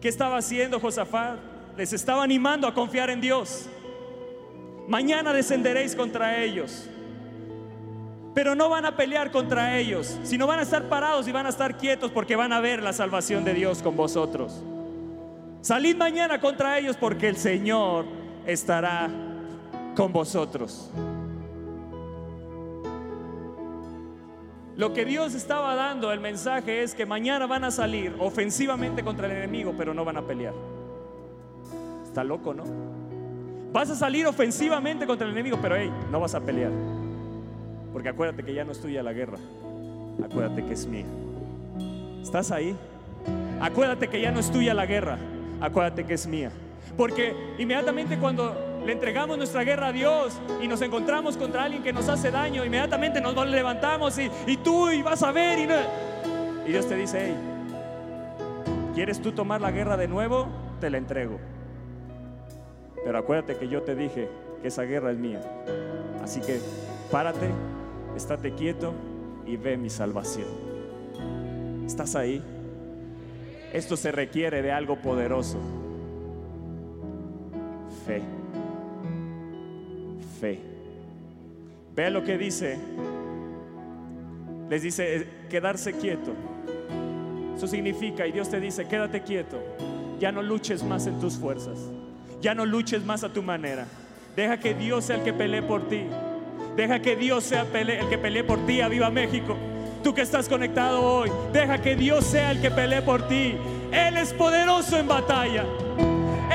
[0.00, 1.38] ¿Qué estaba haciendo Josafat?
[1.76, 3.68] Les estaba animando a confiar en Dios.
[4.90, 6.88] Mañana descenderéis contra ellos.
[8.34, 11.50] Pero no van a pelear contra ellos, sino van a estar parados y van a
[11.50, 14.60] estar quietos porque van a ver la salvación de Dios con vosotros.
[15.60, 18.04] Salid mañana contra ellos porque el Señor
[18.44, 19.08] estará
[19.94, 20.90] con vosotros.
[24.76, 29.28] Lo que Dios estaba dando, el mensaje es que mañana van a salir ofensivamente contra
[29.28, 30.54] el enemigo, pero no van a pelear.
[32.04, 32.89] Está loco, ¿no?
[33.72, 36.72] Vas a salir ofensivamente contra el enemigo, pero hey, no vas a pelear.
[37.92, 39.38] Porque acuérdate que ya no es tuya la guerra.
[40.24, 41.06] Acuérdate que es mía.
[42.20, 42.76] ¿Estás ahí?
[43.60, 45.18] Acuérdate que ya no es tuya la guerra.
[45.60, 46.50] Acuérdate que es mía.
[46.96, 51.92] Porque inmediatamente cuando le entregamos nuestra guerra a Dios y nos encontramos contra alguien que
[51.92, 56.72] nos hace daño, inmediatamente nos levantamos y, y tú y vas a ver y, y
[56.72, 57.34] Dios te dice, hey,
[58.94, 60.48] ¿quieres tú tomar la guerra de nuevo?
[60.80, 61.38] Te la entrego.
[63.04, 64.28] Pero acuérdate que yo te dije
[64.62, 65.40] que esa guerra es mía.
[66.22, 66.60] Así que
[67.10, 67.50] párate,
[68.16, 68.92] estate quieto
[69.46, 70.48] y ve mi salvación.
[71.86, 72.42] ¿Estás ahí?
[73.72, 75.58] Esto se requiere de algo poderoso
[78.10, 78.22] fe.
[80.40, 80.58] Fe.
[81.94, 82.78] Ve lo que dice.
[84.68, 86.32] Les dice eh, quedarse quieto.
[87.56, 89.58] Eso significa, y Dios te dice, quédate quieto.
[90.18, 91.78] Ya no luches más en tus fuerzas.
[92.40, 93.86] Ya no luches más a tu manera.
[94.34, 96.04] Deja que Dios sea el que pelee por ti.
[96.76, 98.80] Deja que Dios sea el que pelee por ti.
[98.80, 99.56] A Viva México.
[100.02, 103.54] Tú que estás conectado hoy, deja que Dios sea el que pelee por ti.
[103.92, 105.64] Él es poderoso en batalla.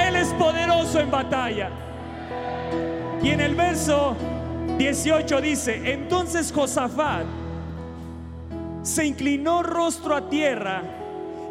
[0.08, 1.70] Él es poderoso en batalla.
[3.22, 4.16] Y en el verso
[4.78, 7.26] 18 dice, entonces Josafat
[8.82, 10.82] se inclinó rostro a tierra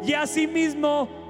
[0.05, 1.24] y asimismo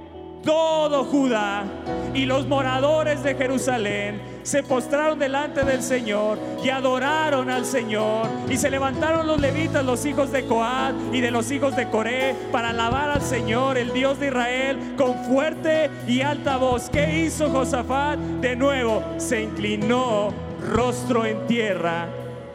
[0.45, 1.65] todo Judá
[2.13, 8.27] y los moradores de Jerusalén se postraron delante del Señor y adoraron al Señor.
[8.49, 12.35] Y se levantaron los levitas, los hijos de Coad y de los hijos de Coré,
[12.51, 16.89] para alabar al Señor, el Dios de Israel, con fuerte y alta voz.
[16.91, 18.19] ¿Qué hizo Josafat?
[18.19, 20.31] De nuevo, se inclinó
[20.71, 22.07] rostro en tierra.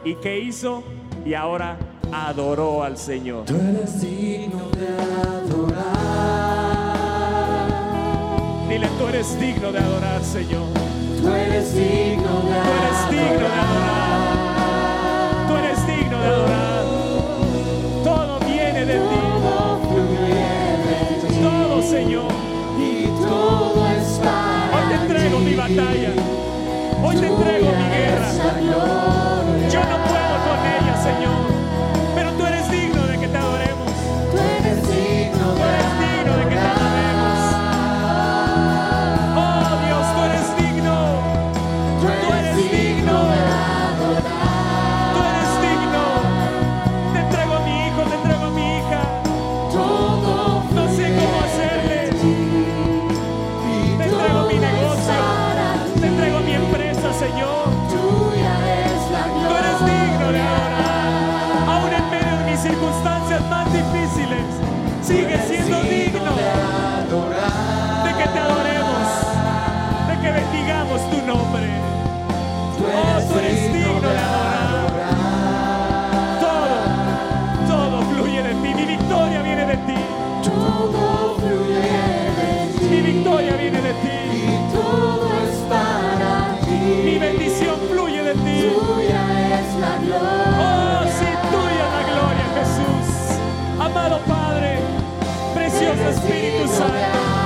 [0.05, 0.83] ¿Y qué hizo?
[1.25, 1.77] Y ahora
[2.13, 3.45] adoró al Señor.
[3.45, 6.10] Tú eres digno de adorar.
[8.81, 10.65] Dile, tú eres digno de adorar, Señor.
[11.21, 14.27] Tú eres digno de Tú eres digno de adorar.
[15.47, 16.85] Tú eres digno de adorar.
[18.03, 19.19] Todo viene de ti.
[21.43, 22.31] Todo Señor.
[22.79, 26.13] Y todo es para Hoy te entrego mi batalla.
[27.03, 28.31] Hoy te entrego mi guerra.
[29.69, 31.50] Yo no puedo con ella, Señor.
[63.91, 64.45] difíciles,
[65.01, 66.35] sigue siendo digno
[68.03, 69.07] de que te adoremos,
[70.07, 71.67] de que bendigamos tu nombre.
[72.83, 75.11] Oh, tú eres digno de adorar.
[76.39, 76.75] Todo,
[77.67, 78.73] todo fluye de ti.
[78.75, 79.95] Mi victoria viene de ti.
[80.43, 81.81] Todo fluye
[82.39, 82.85] de ti.
[82.85, 84.09] Mi victoria viene de ti.
[84.33, 87.01] Y todo es para ti.
[87.03, 88.73] Mi bendición fluye de ti.
[88.73, 90.50] Tuya es la gloria.
[96.11, 97.40] Precioso Espíritu Digno de Santo.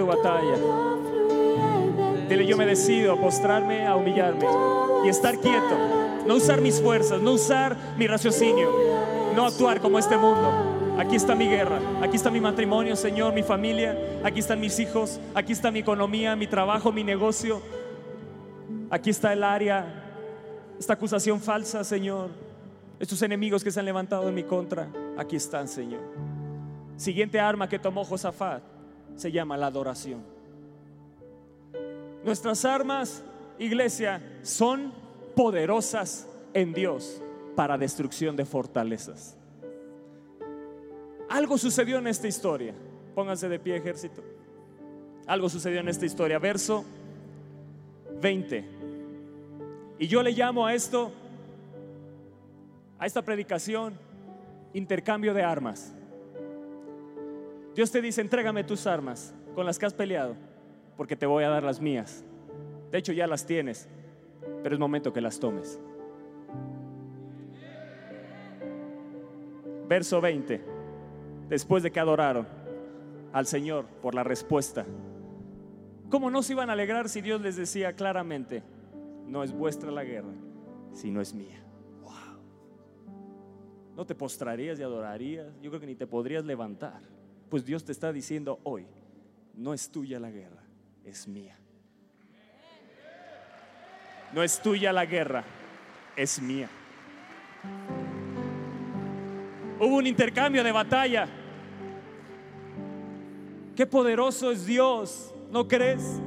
[0.00, 0.56] Tu batalla.
[2.26, 4.46] Dile, yo me decido a postrarme, a humillarme
[5.04, 5.76] y estar quieto.
[6.26, 8.70] No usar mis fuerzas, no usar mi raciocinio,
[9.34, 10.96] no actuar como este mundo.
[10.98, 15.20] Aquí está mi guerra, aquí está mi matrimonio, Señor, mi familia, aquí están mis hijos,
[15.34, 17.60] aquí está mi economía, mi trabajo, mi negocio.
[18.90, 19.84] Aquí está el área,
[20.78, 22.30] esta acusación falsa, Señor.
[22.98, 26.00] Estos enemigos que se han levantado en mi contra, aquí están, Señor.
[26.96, 28.79] Siguiente arma que tomó Josafat
[29.16, 30.22] se llama la adoración.
[32.24, 33.22] Nuestras armas,
[33.58, 34.92] iglesia, son
[35.34, 37.22] poderosas en Dios
[37.56, 39.36] para destrucción de fortalezas.
[41.28, 42.74] Algo sucedió en esta historia.
[43.14, 44.22] Pónganse de pie, ejército.
[45.26, 46.38] Algo sucedió en esta historia.
[46.38, 46.84] Verso
[48.20, 48.64] 20.
[49.98, 51.12] Y yo le llamo a esto,
[52.98, 53.94] a esta predicación,
[54.72, 55.94] intercambio de armas.
[57.74, 60.34] Dios te dice, entrégame tus armas con las que has peleado,
[60.96, 62.24] porque te voy a dar las mías.
[62.90, 63.88] De hecho, ya las tienes,
[64.62, 65.80] pero es momento que las tomes.
[69.88, 70.60] Verso 20.
[71.48, 72.46] Después de que adoraron
[73.32, 74.84] al Señor por la respuesta.
[76.10, 78.62] ¿Cómo no se iban a alegrar si Dios les decía claramente,
[79.26, 80.34] no es vuestra la guerra,
[80.92, 81.60] sino es mía?
[83.96, 87.02] No te postrarías y adorarías, yo creo que ni te podrías levantar.
[87.50, 88.86] Pues Dios te está diciendo hoy,
[89.54, 90.62] no es tuya la guerra,
[91.04, 91.58] es mía.
[94.32, 95.44] No es tuya la guerra,
[96.14, 96.70] es mía.
[99.80, 101.28] Hubo un intercambio de batalla.
[103.74, 106.20] Qué poderoso es Dios, ¿no crees?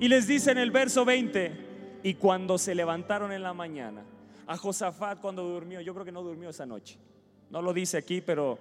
[0.00, 4.02] Y les dice en el verso 20, y cuando se levantaron en la mañana,
[4.46, 6.98] a Josafat cuando durmió, yo creo que no durmió esa noche.
[7.50, 8.58] No lo dice aquí, pero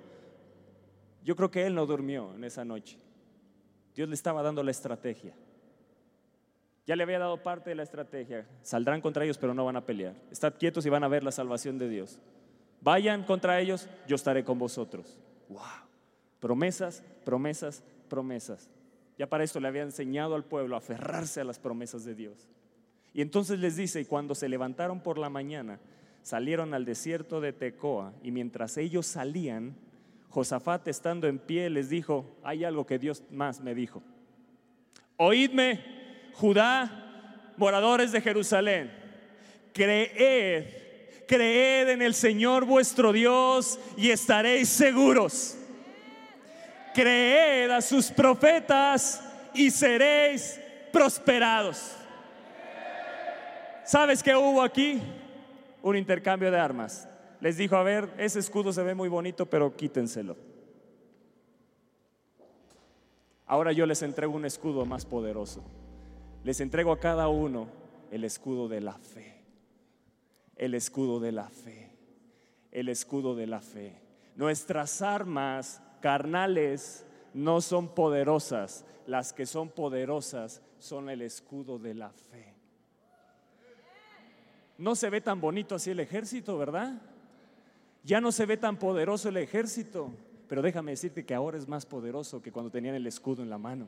[1.23, 2.97] yo creo que él no durmió en esa noche.
[3.95, 5.33] Dios le estaba dando la estrategia.
[6.85, 8.45] Ya le había dado parte de la estrategia.
[8.61, 10.15] Saldrán contra ellos, pero no van a pelear.
[10.31, 12.19] Estad quietos y van a ver la salvación de Dios.
[12.81, 15.17] Vayan contra ellos, yo estaré con vosotros.
[15.47, 15.61] Wow.
[16.41, 18.69] Promesas, promesas, promesas.
[19.17, 22.49] Ya para esto le había enseñado al pueblo a aferrarse a las promesas de Dios.
[23.13, 25.79] Y entonces les dice, y cuando se levantaron por la mañana,
[26.23, 29.75] salieron al desierto de Tecoa, y mientras ellos salían,
[30.33, 34.01] Josafat estando en pie les dijo, hay algo que Dios más me dijo.
[35.15, 35.79] Oídme,
[36.33, 38.91] Judá, moradores de Jerusalén,
[39.73, 40.65] creed,
[41.27, 45.55] creed en el Señor vuestro Dios y estaréis seguros.
[46.95, 49.21] Creed a sus profetas
[49.53, 50.59] y seréis
[50.91, 51.95] prosperados.
[53.85, 54.99] ¿Sabes qué hubo aquí?
[55.83, 57.07] Un intercambio de armas.
[57.43, 60.37] Les dijo, a ver, ese escudo se ve muy bonito, pero quítenselo.
[63.45, 65.61] Ahora yo les entrego un escudo más poderoso.
[66.45, 67.67] Les entrego a cada uno
[68.11, 69.43] el escudo de la fe.
[70.55, 71.91] El escudo de la fe.
[72.71, 74.01] El escudo de la fe.
[74.37, 78.85] Nuestras armas carnales no son poderosas.
[79.05, 82.53] Las que son poderosas son el escudo de la fe.
[84.77, 87.01] No se ve tan bonito así el ejército, ¿verdad?
[88.03, 90.11] Ya no se ve tan poderoso el ejército,
[90.47, 93.57] pero déjame decirte que ahora es más poderoso que cuando tenían el escudo en la
[93.57, 93.87] mano.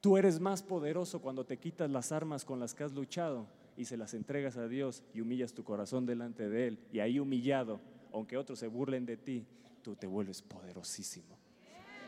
[0.00, 3.46] Tú eres más poderoso cuando te quitas las armas con las que has luchado
[3.76, 6.78] y se las entregas a Dios y humillas tu corazón delante de Él.
[6.92, 7.80] Y ahí humillado,
[8.12, 9.46] aunque otros se burlen de ti,
[9.82, 11.38] tú te vuelves poderosísimo.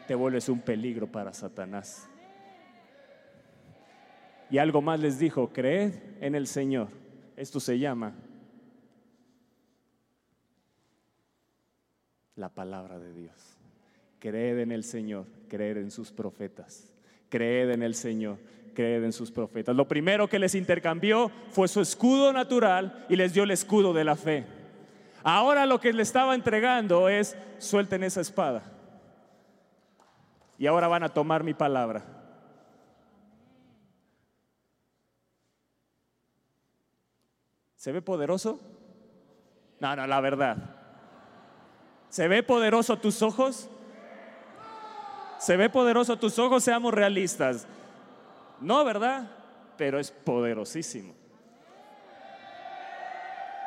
[0.09, 2.09] Te vuelves un peligro para Satanás.
[4.51, 6.88] Y algo más les dijo, creed en el Señor.
[7.36, 8.14] Esto se llama
[12.37, 13.59] la palabra de Dios.
[14.18, 16.93] Creed en el Señor, creed en sus profetas.
[17.28, 18.39] Creed en el Señor,
[18.74, 19.74] creed en sus profetas.
[19.74, 24.05] Lo primero que les intercambió fue su escudo natural y les dio el escudo de
[24.05, 24.47] la fe.
[25.22, 28.62] Ahora lo que le estaba entregando es, suelten esa espada.
[30.59, 32.05] Y ahora van a tomar mi palabra.
[37.76, 38.61] ¿Se ve poderoso?
[39.80, 40.74] No, no, la verdad.
[42.14, 43.68] ¿Se ve poderoso tus ojos?
[45.40, 46.62] ¿Se ve poderoso tus ojos?
[46.62, 47.66] Seamos realistas.
[48.60, 49.32] No, ¿verdad?
[49.76, 51.12] Pero es poderosísimo.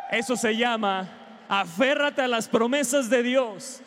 [0.09, 1.09] Eso se llama
[1.49, 3.81] aférrate a las promesas de Dios.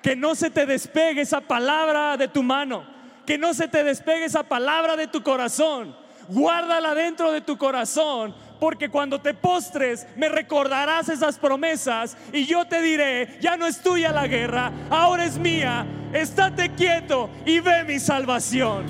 [0.00, 2.82] Que no se te despegue esa palabra de tu mano.
[3.26, 5.94] Que no se te despegue esa palabra de tu corazón.
[6.28, 12.64] Guárdala dentro de tu corazón porque cuando te postres me recordarás esas promesas y yo
[12.64, 17.84] te diré, ya no es tuya la guerra, ahora es mía, estate quieto y ve
[17.84, 18.84] mi salvación.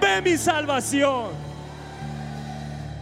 [0.00, 1.30] Ve mi salvación.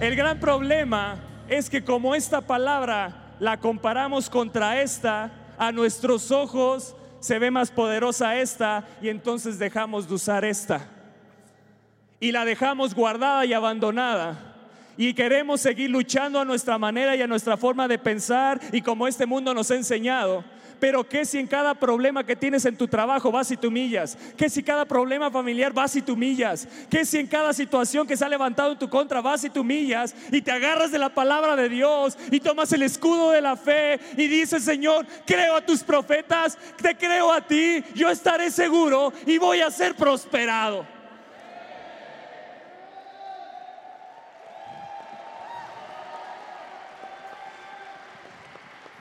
[0.01, 1.17] El gran problema
[1.49, 7.71] es que como esta palabra la comparamos contra esta, a nuestros ojos se ve más
[7.71, 10.96] poderosa esta y entonces dejamos de usar esta.
[12.21, 14.55] Y la dejamos guardada y abandonada
[14.97, 19.07] y queremos seguir luchando a nuestra manera y a nuestra forma de pensar y como
[19.07, 20.45] este mundo nos ha enseñado.
[20.79, 24.19] Pero ¿qué si en cada problema que tienes en tu trabajo vas y te humillas?
[24.37, 26.69] ¿Qué si cada problema familiar vas y te humillas?
[26.91, 29.59] ¿Qué si en cada situación que se ha levantado en tu contra vas y te
[29.59, 33.57] humillas y te agarras de la palabra de Dios y tomas el escudo de la
[33.57, 39.15] fe y dices, Señor, creo a tus profetas, te creo a ti, yo estaré seguro
[39.25, 40.96] y voy a ser prosperado?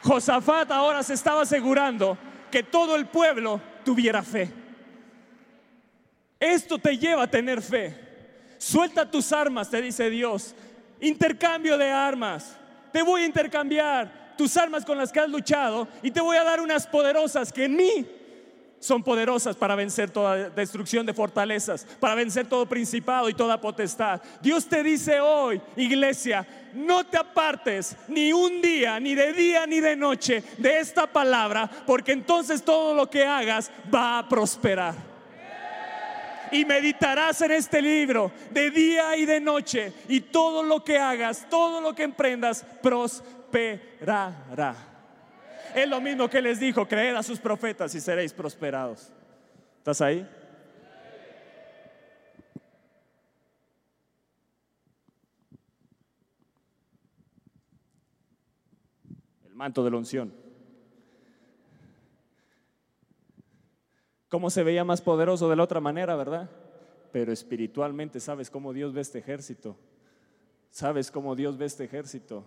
[0.05, 2.15] Josafat ahora se estaba asegurando
[2.51, 4.51] que todo el pueblo tuviera fe.
[6.39, 8.55] Esto te lleva a tener fe.
[8.59, 10.53] Suelta tus armas, te dice Dios.
[11.01, 12.55] Intercambio de armas.
[12.93, 16.43] Te voy a intercambiar tus armas con las que has luchado y te voy a
[16.43, 18.05] dar unas poderosas que en mí
[18.85, 24.21] son poderosas para vencer toda destrucción de fortalezas, para vencer todo principado y toda potestad.
[24.41, 29.79] Dios te dice hoy, iglesia, no te apartes ni un día, ni de día, ni
[29.79, 34.93] de noche de esta palabra, porque entonces todo lo que hagas va a prosperar.
[36.51, 41.47] Y meditarás en este libro de día y de noche, y todo lo que hagas,
[41.49, 44.94] todo lo que emprendas, prosperará.
[45.75, 49.11] Es lo mismo que les dijo, creed a sus profetas y seréis prosperados.
[49.79, 50.25] ¿Estás ahí?
[59.45, 60.33] El manto de la unción.
[64.29, 66.49] ¿Cómo se veía más poderoso de la otra manera, verdad?
[67.11, 69.75] Pero espiritualmente sabes cómo Dios ve este ejército.
[70.69, 72.45] Sabes cómo Dios ve este ejército.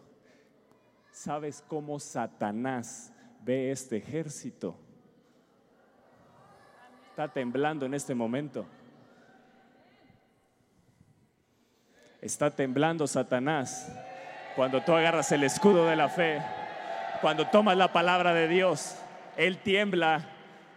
[1.13, 4.77] Sabes cómo Satanás ve este ejército.
[7.11, 8.67] Está temblando en este momento.
[12.21, 13.91] Está temblando Satanás
[14.57, 16.43] cuando tú agarras el escudo de la fe,
[17.21, 18.97] cuando tomas la palabra de Dios.
[19.37, 20.29] Él tiembla,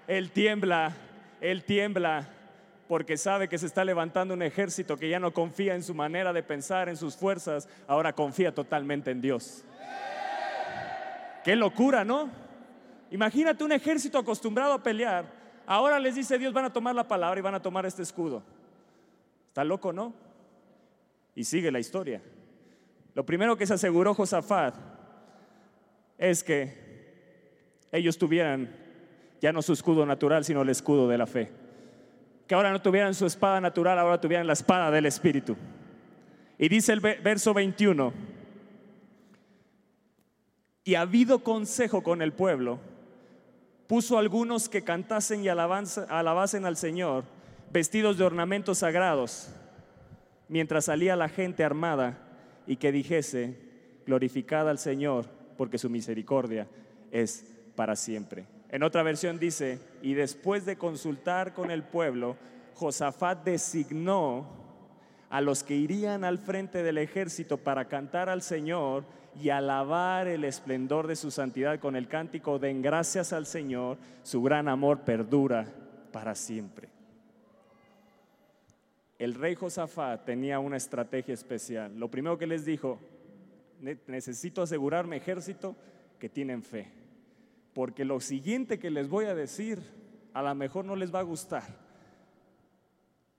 [0.08, 0.94] él tiembla,
[1.42, 2.28] él tiembla
[2.88, 6.34] porque sabe que se está levantando un ejército que ya no confía en su manera
[6.34, 9.64] de pensar, en sus fuerzas, ahora confía totalmente en Dios.
[11.44, 12.30] Qué locura, ¿no?
[13.12, 15.26] Imagínate un ejército acostumbrado a pelear.
[15.66, 18.42] Ahora les dice Dios, van a tomar la palabra y van a tomar este escudo.
[19.50, 20.14] Está loco, ¿no?
[21.36, 22.22] Y sigue la historia.
[23.14, 24.76] Lo primero que se aseguró Josafat
[26.18, 26.74] es que
[27.92, 28.74] ellos tuvieran
[29.42, 31.52] ya no su escudo natural, sino el escudo de la fe.
[32.48, 35.58] Que ahora no tuvieran su espada natural, ahora tuvieran la espada del Espíritu.
[36.58, 38.14] Y dice el verso 21,
[40.84, 42.80] y ha habido consejo con el pueblo,
[43.92, 47.26] puso algunos que cantasen y alabasen al Señor,
[47.74, 49.50] vestidos de ornamentos sagrados,
[50.48, 52.18] mientras salía la gente armada
[52.66, 53.58] y que dijese,
[54.06, 55.26] glorificada al Señor,
[55.58, 56.70] porque su misericordia
[57.12, 58.46] es para siempre.
[58.70, 62.38] En otra versión dice, y después de consultar con el pueblo,
[62.76, 64.48] Josafat designó
[65.30, 69.04] a los que irían al frente del ejército para cantar al Señor
[69.40, 74.42] y alabar el esplendor de su santidad con el cántico den gracias al Señor, su
[74.42, 75.68] gran amor perdura
[76.12, 76.90] para siempre.
[79.18, 81.98] El rey Josafat tenía una estrategia especial.
[81.98, 83.00] Lo primero que les dijo,
[84.08, 85.76] necesito asegurarme ejército
[86.20, 86.92] que tienen fe,
[87.74, 89.80] porque lo siguiente que les voy a decir
[90.34, 91.64] a lo mejor no les va a gustar.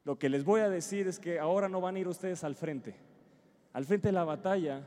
[0.05, 2.57] Lo que les voy a decir es que ahora no van a ir ustedes al
[2.57, 2.95] frente.
[3.73, 4.83] Al frente de la batalla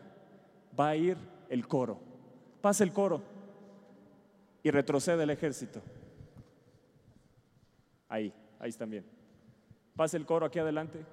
[0.80, 1.17] va a ir
[1.49, 1.99] el coro.
[2.61, 3.21] Pasa el coro
[4.63, 5.82] y retrocede el ejército.
[8.09, 9.05] Ahí, ahí están bien.
[9.95, 11.05] Pasa el coro aquí adelante.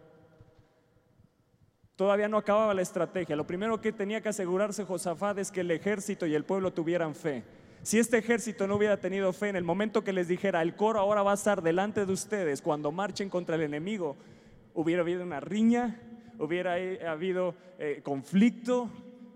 [1.96, 3.36] Todavía no acababa la estrategia.
[3.36, 7.14] Lo primero que tenía que asegurarse Josafat es que el ejército y el pueblo tuvieran
[7.14, 7.44] fe.
[7.82, 11.00] Si este ejército no hubiera tenido fe en el momento que les dijera, el coro
[11.00, 14.16] ahora va a estar delante de ustedes cuando marchen contra el enemigo,
[14.72, 16.00] hubiera habido una riña,
[16.38, 16.74] hubiera
[17.10, 18.88] habido eh, conflicto,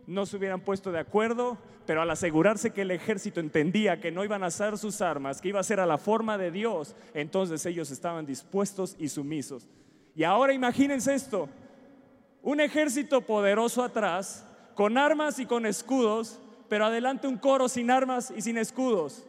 [0.06, 4.24] no se hubieran puesto de acuerdo, pero al asegurarse que el ejército entendía que no
[4.24, 7.64] iban a usar sus armas, que iba a ser a la forma de Dios, entonces
[7.66, 9.68] ellos estaban dispuestos y sumisos.
[10.14, 11.48] Y ahora imagínense esto,
[12.42, 18.32] un ejército poderoso atrás, con armas y con escudos, pero adelante un coro sin armas
[18.34, 19.26] y sin escudos.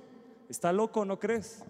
[0.49, 1.63] ¿Está loco, no crees?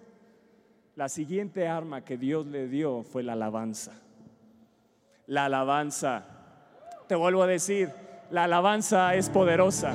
[0.95, 3.93] La siguiente arma que Dios le dio fue la alabanza.
[5.25, 6.25] La alabanza.
[7.07, 7.91] Te vuelvo a decir,
[8.29, 9.93] la alabanza es poderosa.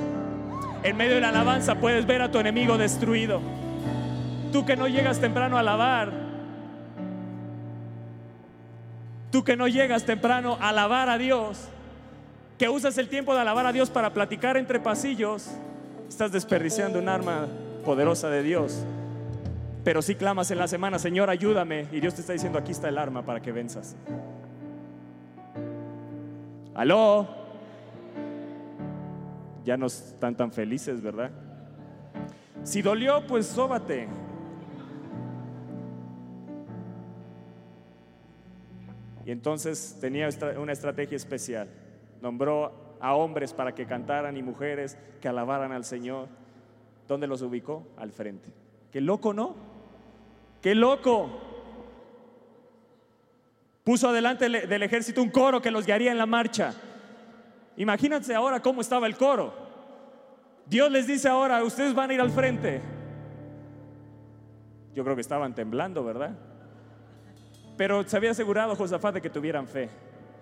[0.83, 3.39] En medio de la alabanza puedes ver a tu enemigo destruido.
[4.51, 6.11] Tú que no llegas temprano a alabar,
[9.31, 11.69] tú que no llegas temprano a alabar a Dios,
[12.57, 15.49] que usas el tiempo de alabar a Dios para platicar entre pasillos,
[16.07, 17.47] estás desperdiciando un arma
[17.83, 18.83] poderosa de Dios.
[19.83, 22.89] Pero si clamas en la semana, Señor, ayúdame, y Dios te está diciendo, aquí está
[22.89, 23.95] el arma para que venzas.
[26.75, 27.42] Aló
[29.63, 31.31] ya no están tan felices, ¿verdad?
[32.63, 34.07] Si dolió, pues sóbate.
[39.25, 41.69] Y entonces tenía una estrategia especial.
[42.21, 46.27] Nombró a hombres para que cantaran y mujeres que alabaran al Señor.
[47.07, 47.87] ¿Dónde los ubicó?
[47.97, 48.49] Al frente.
[48.91, 49.55] Qué loco, ¿no?
[50.61, 51.29] Qué loco.
[53.83, 56.73] Puso adelante del ejército un coro que los guiaría en la marcha.
[57.77, 59.53] Imagínense ahora cómo estaba el coro.
[60.65, 62.81] Dios les dice ahora, ustedes van a ir al frente.
[64.93, 66.31] Yo creo que estaban temblando, ¿verdad?
[67.77, 69.89] Pero se había asegurado Josafat de que tuvieran fe.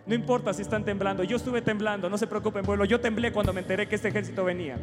[0.05, 2.85] No importa si están temblando, yo estuve temblando, no se preocupen, pueblo.
[2.85, 4.77] Yo temblé cuando me enteré que este ejército venía.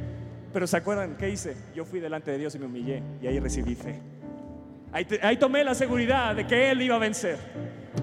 [0.53, 1.57] Pero ¿se acuerdan qué hice?
[1.75, 4.01] Yo fui delante de Dios y me humillé y ahí recibí fe.
[4.93, 7.37] Ahí, ahí tomé la seguridad de que Él iba a vencer.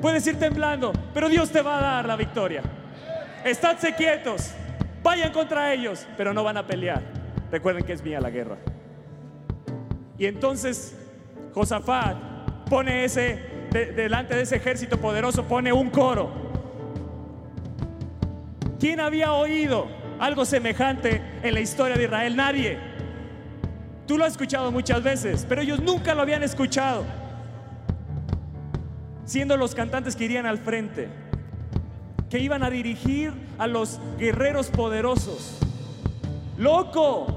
[0.02, 2.62] Puedes ir temblando, pero Dios te va a dar la victoria.
[3.46, 4.56] Estadse quietos,
[5.04, 7.04] vayan contra ellos, pero no van a pelear.
[7.52, 8.58] Recuerden que es mía la guerra.
[10.18, 10.98] Y entonces
[11.54, 12.18] Josafat
[12.68, 13.40] pone ese,
[13.96, 16.32] delante de ese ejército poderoso, pone un coro.
[18.80, 19.90] ¿Quién había oído
[20.20, 22.36] algo semejante en la historia de Israel?
[22.36, 22.80] Nadie.
[24.08, 27.06] Tú lo has escuchado muchas veces, pero ellos nunca lo habían escuchado.
[29.24, 31.25] Siendo los cantantes que irían al frente
[32.36, 35.58] que iban a dirigir a los guerreros poderosos.
[36.58, 37.28] Loco,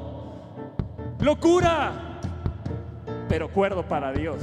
[1.21, 2.19] locura,
[3.29, 4.39] pero cuerdo para Dios.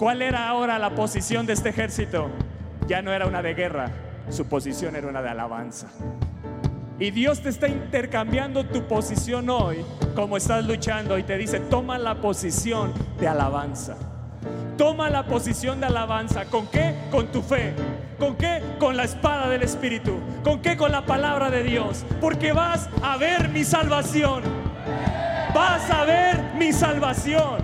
[0.00, 2.28] ¿Cuál era ahora la posición de este ejército?
[2.88, 3.92] Ya no era una de guerra,
[4.28, 5.90] su posición era una de alabanza.
[6.98, 9.84] Y Dios te está intercambiando tu posición hoy,
[10.16, 14.11] como estás luchando, y te dice, toma la posición de alabanza.
[14.76, 16.46] Toma la posición de alabanza.
[16.46, 16.94] ¿Con qué?
[17.10, 17.74] Con tu fe.
[18.18, 18.62] ¿Con qué?
[18.78, 20.18] Con la espada del Espíritu.
[20.42, 20.76] ¿Con qué?
[20.76, 22.04] Con la palabra de Dios.
[22.20, 24.42] Porque vas a ver mi salvación.
[25.54, 27.58] Vas a ver mi salvación.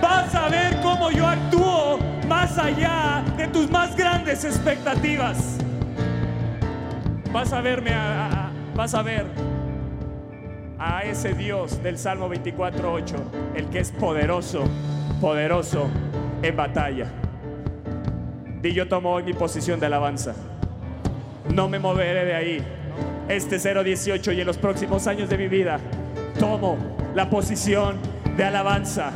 [0.00, 1.98] Vas a ver cómo yo actúo
[2.28, 5.58] más allá de tus más grandes expectativas.
[7.32, 7.92] Vas a verme,
[8.74, 9.26] vas a ver
[10.78, 13.14] a ese Dios del Salmo 24.8,
[13.56, 14.64] el que es poderoso,
[15.20, 15.88] poderoso
[16.44, 17.06] en batalla.
[18.62, 20.34] Y yo tomo hoy mi posición de alabanza.
[21.52, 22.64] No me moveré de ahí.
[23.28, 25.78] Este 018 y en los próximos años de mi vida
[26.38, 26.76] tomo
[27.14, 27.96] la posición
[28.36, 29.10] de alabanza.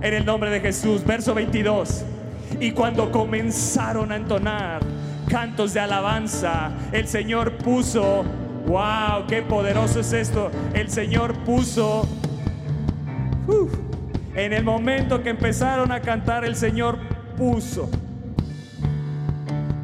[0.00, 1.04] en el nombre de Jesús.
[1.04, 2.04] Verso 22.
[2.60, 4.82] Y cuando comenzaron a entonar
[5.28, 8.24] cantos de alabanza, el Señor puso,
[8.66, 12.06] wow, qué poderoso es esto, el Señor puso,
[14.34, 16.98] en el momento que empezaron a cantar, el Señor
[17.36, 17.90] puso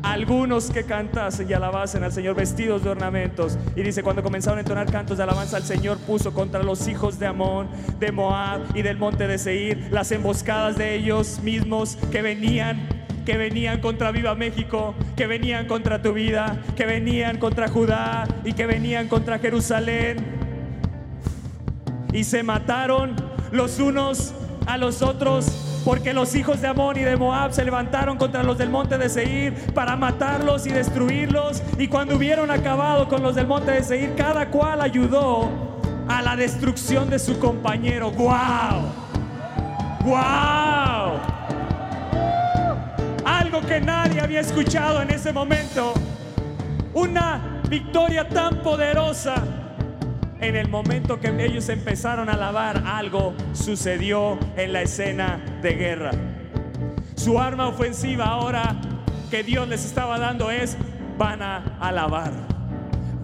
[0.02, 3.58] algunos que cantasen y alabasen al Señor vestidos de ornamentos.
[3.76, 7.18] Y dice, cuando comenzaron a entonar cantos de alabanza, el Señor puso contra los hijos
[7.18, 7.68] de Amón,
[7.98, 12.88] de Moab y del monte de Seir las emboscadas de ellos mismos que venían
[13.26, 18.54] que venían contra Viva México, que venían contra tu vida, que venían contra Judá y
[18.54, 20.16] que venían contra Jerusalén.
[22.14, 24.32] Y se mataron los unos
[24.66, 25.46] a los otros
[25.84, 29.08] porque los hijos de Amón y de Moab se levantaron contra los del monte de
[29.08, 31.62] Seir para matarlos y destruirlos.
[31.78, 35.48] Y cuando hubieron acabado con los del monte de Seir, cada cual ayudó
[36.06, 38.10] a la destrucción de su compañero.
[38.10, 38.82] ¡Wow!
[40.04, 41.20] ¡Wow!
[43.24, 45.94] Algo que nadie había escuchado en ese momento.
[46.92, 49.42] Una victoria tan poderosa
[50.40, 56.10] en el momento que ellos empezaron a alabar, algo sucedió en la escena de guerra.
[57.16, 58.76] Su arma ofensiva ahora
[59.30, 60.76] que Dios les estaba dando es,
[61.16, 62.32] van a alabar.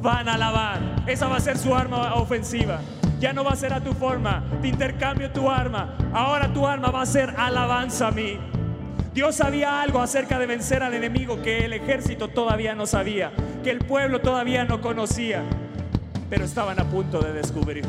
[0.03, 0.81] Van a alabar.
[1.07, 2.81] Esa va a ser su arma ofensiva.
[3.21, 4.45] Ya no va a ser a tu forma.
[4.61, 5.97] Te intercambio tu arma.
[6.13, 8.39] Ahora tu arma va a ser alabanza a mí.
[9.15, 13.31] Dios sabía algo acerca de vencer al enemigo que el ejército todavía no sabía,
[13.63, 15.45] que el pueblo todavía no conocía
[16.35, 17.85] pero estaban a punto de descubrir.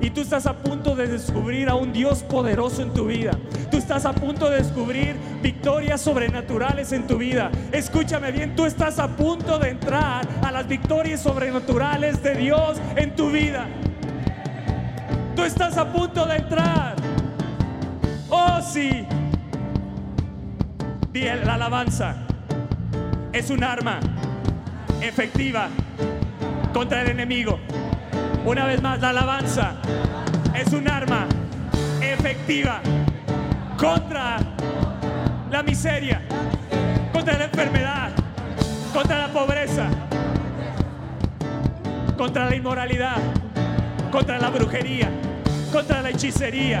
[0.00, 3.32] Y tú estás a punto de descubrir a un Dios poderoso en tu vida.
[3.70, 7.50] Tú estás a punto de descubrir victorias sobrenaturales en tu vida.
[7.70, 13.14] Escúchame bien, tú estás a punto de entrar a las victorias sobrenaturales de Dios en
[13.14, 13.68] tu vida.
[15.36, 16.96] Tú estás a punto de entrar.
[18.30, 19.06] Oh sí.
[21.10, 22.16] Bien, la alabanza
[23.34, 24.00] es un arma
[25.02, 25.68] efectiva
[26.72, 27.58] contra el enemigo.
[28.44, 29.74] Una vez más, la alabanza
[30.54, 31.26] es un arma
[32.00, 32.80] efectiva
[33.76, 34.38] contra
[35.50, 36.22] la miseria,
[37.12, 38.10] contra la enfermedad,
[38.92, 39.86] contra la pobreza,
[42.16, 43.18] contra la inmoralidad,
[44.10, 45.08] contra la brujería,
[45.72, 46.80] contra la hechicería,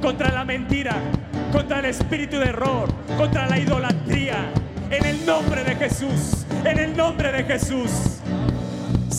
[0.00, 0.96] contra la mentira,
[1.52, 4.50] contra el espíritu de error, contra la idolatría.
[4.90, 8.20] En el nombre de Jesús, en el nombre de Jesús.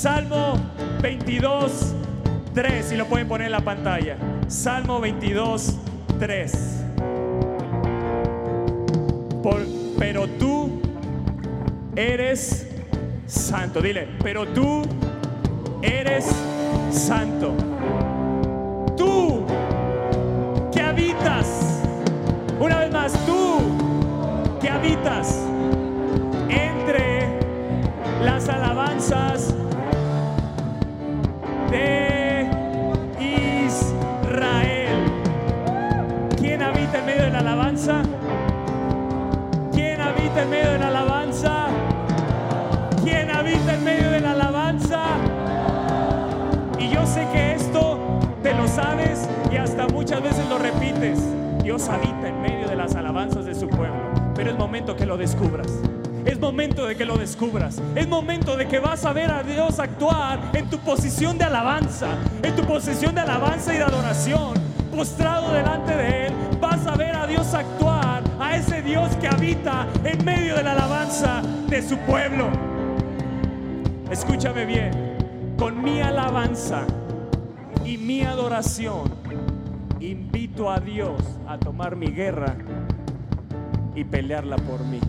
[0.01, 0.57] Salmo
[1.01, 1.93] 22,
[2.53, 4.15] 3, si lo pueden poner en la pantalla.
[4.47, 5.75] Salmo 22,
[6.17, 6.85] 3.
[9.97, 10.79] pero tú
[11.97, 12.65] eres
[13.27, 13.81] santo.
[13.81, 14.83] Dile, pero tú
[15.81, 16.33] eres
[16.91, 17.53] santo.
[18.95, 19.45] Tú
[20.71, 21.81] que habitas,
[22.57, 23.59] una vez más, tú
[24.61, 25.37] que habitas
[26.47, 27.37] entre
[28.23, 29.53] las alabanzas
[31.69, 32.49] de
[33.65, 35.11] Israel.
[36.37, 38.01] ¿Quién habita en medio de la alabanza?
[39.71, 41.67] ¿Quién habita en medio de la alabanza?
[43.03, 45.03] ¿Quién habita en medio de la alabanza?
[46.79, 47.99] Y yo sé que esto
[48.41, 51.19] te lo sabes y hasta muchas veces lo repites.
[51.63, 55.17] Dios habita en medio de las alabanzas de su pueblo, pero es momento que lo
[55.17, 55.67] descubras.
[56.25, 57.81] Es momento de que lo descubras.
[57.95, 62.09] Es momento de que vas a ver a Dios actuar en tu posición de alabanza,
[62.43, 64.53] en tu posición de alabanza y de adoración.
[64.91, 69.87] Postrado delante de Él, vas a ver a Dios actuar, a ese Dios que habita
[70.03, 72.49] en medio de la alabanza de su pueblo.
[74.11, 74.91] Escúchame bien,
[75.57, 76.81] con mi alabanza
[77.85, 79.09] y mi adoración,
[80.01, 82.55] invito a Dios a tomar mi guerra
[83.95, 84.99] y pelearla por mí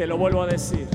[0.00, 0.88] te lo vuelvo a decir.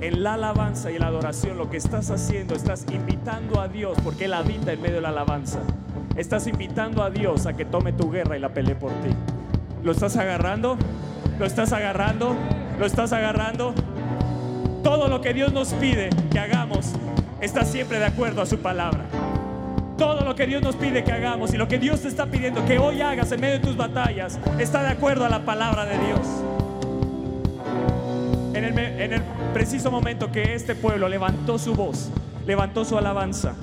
[0.00, 4.24] En la alabanza y la adoración lo que estás haciendo, estás invitando a Dios, porque
[4.24, 5.58] Él habita en medio de la alabanza.
[6.16, 9.10] Estás invitando a Dios a que tome tu guerra y la pelee por ti.
[9.84, 10.78] ¿Lo estás agarrando?
[11.38, 12.34] ¿Lo estás agarrando?
[12.78, 13.74] ¿Lo estás agarrando?
[14.82, 16.92] Todo lo que Dios nos pide que hagamos
[17.42, 19.04] está siempre de acuerdo a su palabra.
[19.98, 22.64] Todo lo que Dios nos pide que hagamos y lo que Dios te está pidiendo
[22.64, 25.98] que hoy hagas en medio de tus batallas está de acuerdo a la palabra de
[25.98, 26.55] Dios
[28.56, 32.10] en el, preciso momento que este pueblo levantó su voz,
[32.46, 33.54] levantó su alabanza,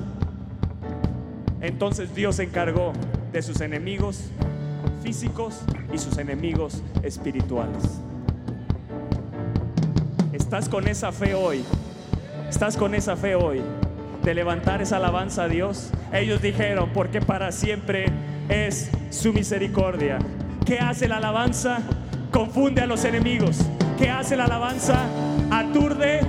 [1.62, 2.94] entonces Dios se encargó
[3.32, 4.30] de sus enemigos
[5.04, 5.62] físicos
[5.94, 7.84] y sus enemigos espirituales.
[10.32, 11.64] ¿Estás con esa fe hoy?
[12.50, 13.62] ¿Estás con esa fe hoy
[14.24, 15.90] de levantar esa alabanza a Dios?
[16.12, 18.06] Ellos dijeron, porque para siempre
[18.50, 20.20] es su misericordia
[20.66, 21.80] ¿Qué hace la alabanza?
[22.32, 23.58] Confunde a los enemigos.
[23.98, 25.06] ¿Qué hace la alabanza?
[25.52, 26.22] Aturde,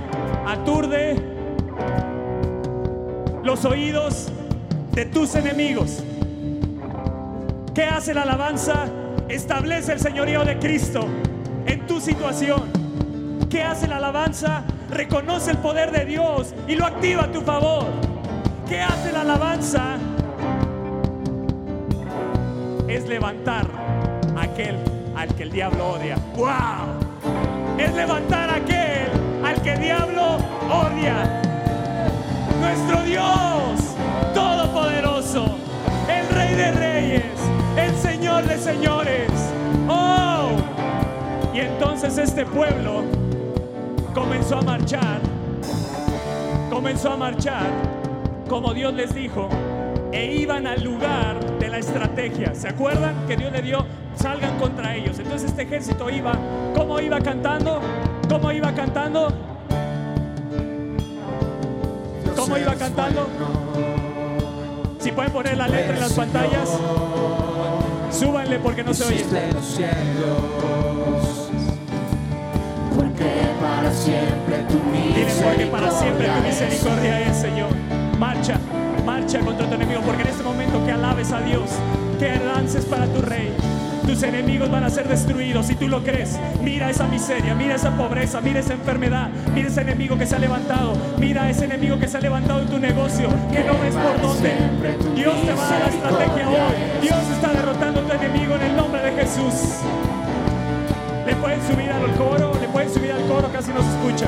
[0.45, 1.15] aturde
[3.43, 4.29] los oídos
[4.91, 6.03] de tus enemigos.
[7.73, 8.85] ¿Qué hace la alabanza?
[9.27, 11.07] Establece el señorío de Cristo
[11.65, 12.63] en tu situación.
[13.49, 14.63] ¿Qué hace la alabanza?
[14.89, 17.85] Reconoce el poder de Dios y lo activa a tu favor.
[18.67, 19.97] ¿Qué hace la alabanza?
[22.87, 23.67] Es levantar
[24.37, 24.77] aquel
[25.15, 26.17] al que el diablo odia.
[26.35, 27.54] ¡Wow!
[27.77, 29.09] Es levantar a aquel
[29.43, 30.37] al que diablo
[30.69, 31.41] odia.
[32.59, 33.95] Nuestro Dios
[34.33, 35.45] Todopoderoso,
[36.09, 37.23] el Rey de Reyes,
[37.77, 39.29] el Señor de Señores.
[39.89, 40.51] ¡Oh!
[41.53, 43.03] Y entonces este pueblo
[44.13, 45.19] comenzó a marchar,
[46.69, 47.95] comenzó a marchar
[48.49, 49.49] como Dios les dijo,
[50.15, 52.55] e iban al lugar de la estrategia.
[52.55, 53.85] ¿Se acuerdan que Dios le dio,
[54.15, 55.19] salgan contra ellos?
[55.19, 56.31] Entonces este ejército iba,
[56.73, 57.81] ¿cómo iba cantando?
[58.29, 59.27] ¿Cómo iba cantando?
[62.33, 63.27] ¿Cómo iba cantando?
[64.99, 66.79] Si pueden poner la letra en las pantallas,
[68.09, 69.25] súbanle porque no se oye.
[72.95, 77.69] Porque para siempre tu Dile porque para siempre tu misericordia misericordia es, Señor.
[78.17, 78.59] Marcha,
[79.05, 81.69] marcha contra tu enemigo, porque en este momento que alabes a Dios,
[82.19, 83.53] que dances para tu rey.
[84.05, 86.37] Tus enemigos van a ser destruidos si tú lo crees.
[86.61, 90.39] Mira esa miseria, mira esa pobreza, mira esa enfermedad, mira ese enemigo que se ha
[90.39, 94.21] levantado, mira ese enemigo que se ha levantado en tu negocio, que no ves por
[94.21, 94.53] dónde.
[95.15, 97.01] Dios te va a dar la estrategia hoy.
[97.01, 99.79] Dios está derrotando a tu enemigo en el nombre de Jesús.
[101.25, 104.27] Le pueden subir al coro, le pueden subir al coro, casi no se escucha.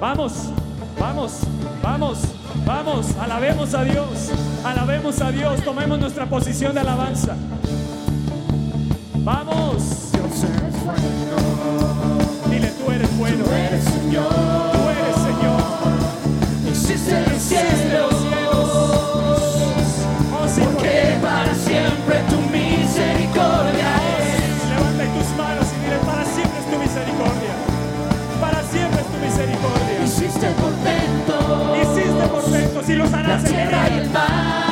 [0.00, 0.50] Vamos,
[0.98, 1.40] vamos,
[1.82, 2.33] vamos,
[2.64, 4.30] vamos, alabemos a Dios,
[4.64, 7.36] alabemos a Dios, tomemos nuestra posición de alabanza.
[9.24, 11.00] Vamos, Dios es bueno,
[12.50, 14.28] dile tú eres bueno, tú eres Señor,
[14.72, 15.60] tú eres Señor,
[16.66, 18.14] los cielos, cielos.
[20.32, 23.88] Oh, sí, porque para siempre tu misericordia
[24.18, 24.68] es.
[24.70, 27.54] levanta tus manos y dile para siempre es tu misericordia,
[28.40, 30.04] para siempre es tu misericordia.
[30.04, 31.72] Hiciste portento,
[32.54, 33.92] Portentos y los harás emerger.
[34.02, 34.63] el mar.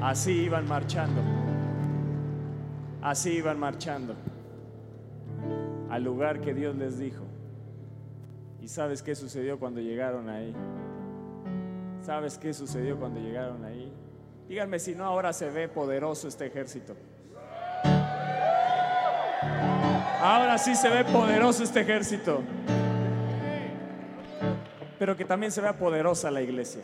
[0.00, 1.22] Así iban marchando.
[3.00, 4.14] Así iban marchando
[5.90, 7.24] al lugar que Dios les dijo.
[8.60, 10.54] ¿Y sabes qué sucedió cuando llegaron ahí?
[12.00, 13.92] ¿Sabes qué sucedió cuando llegaron ahí?
[14.48, 16.94] Díganme si no ahora se ve poderoso este ejército.
[20.22, 22.42] Ahora sí se ve poderoso este ejército.
[24.98, 26.82] Pero que también se vea poderosa la iglesia.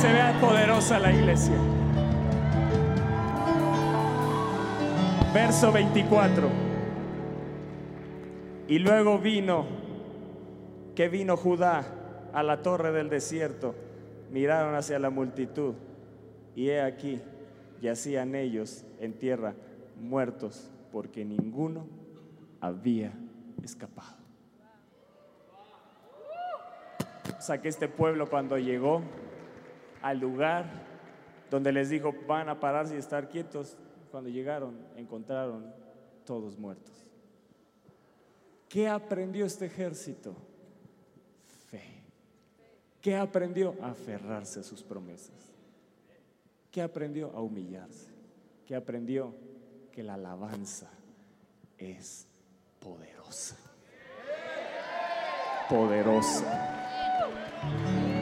[0.00, 1.56] Se vea poderosa la iglesia.
[5.32, 6.48] Verso 24.
[8.68, 9.64] Y luego vino,
[10.94, 11.84] que vino Judá
[12.34, 13.74] a la torre del desierto.
[14.30, 15.74] Miraron hacia la multitud
[16.54, 17.22] y he aquí,
[17.80, 19.54] yacían ellos en tierra
[19.98, 21.86] muertos porque ninguno
[22.60, 23.12] había
[23.62, 24.18] escapado.
[27.38, 29.00] O sea que este pueblo cuando llegó
[30.06, 30.66] al lugar
[31.50, 33.76] donde les dijo van a pararse y estar quietos,
[34.12, 35.74] cuando llegaron encontraron
[36.24, 36.94] todos muertos.
[38.68, 40.36] ¿Qué aprendió este ejército?
[41.68, 42.04] Fe.
[43.00, 43.74] ¿Qué aprendió?
[43.82, 45.52] A aferrarse a sus promesas.
[46.70, 47.32] ¿Qué aprendió?
[47.34, 48.10] A humillarse.
[48.64, 49.34] ¿Qué aprendió?
[49.90, 50.88] Que la alabanza
[51.78, 52.28] es
[52.78, 53.56] poderosa.
[55.68, 56.44] Poderosa.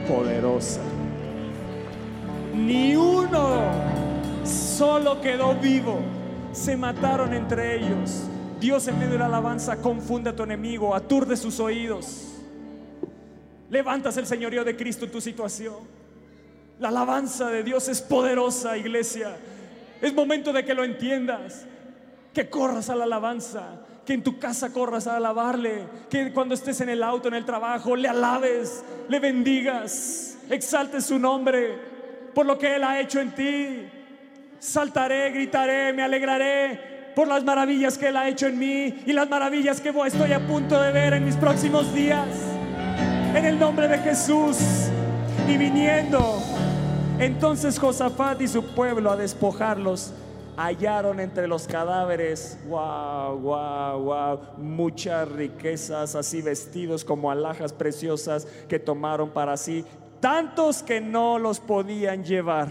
[0.09, 0.81] Poderosa.
[2.55, 3.73] Ni uno
[4.45, 6.01] solo quedó vivo.
[6.53, 8.29] Se mataron entre ellos.
[8.61, 12.29] Dios en medio de la alabanza confunde a tu enemigo, aturde sus oídos.
[13.69, 15.75] Levantas el señorío de Cristo en tu situación.
[16.79, 19.37] La alabanza de Dios es poderosa, iglesia.
[20.01, 21.67] Es momento de que lo entiendas.
[22.33, 23.81] Que corras a la alabanza.
[24.07, 25.87] Que en tu casa corras a alabarle.
[26.09, 31.19] Que cuando estés en el auto, en el trabajo, le alabes, le bendigas, exaltes su
[31.19, 31.94] nombre
[32.35, 33.89] por lo que Él ha hecho en ti.
[34.59, 39.29] Saltaré, gritaré, me alegraré por las maravillas que Él ha hecho en mí y las
[39.29, 42.29] maravillas que estoy a punto de ver en mis próximos días.
[43.35, 44.59] En el nombre de Jesús.
[45.49, 46.43] Y viniendo,
[47.19, 50.15] entonces Josafat y su pueblo a despojarlos
[50.57, 58.79] hallaron entre los cadáveres, wow, wow, wow, muchas riquezas, así vestidos como alhajas preciosas que
[58.79, 59.85] tomaron para sí,
[60.25, 62.69] tantos que no los podían llevar.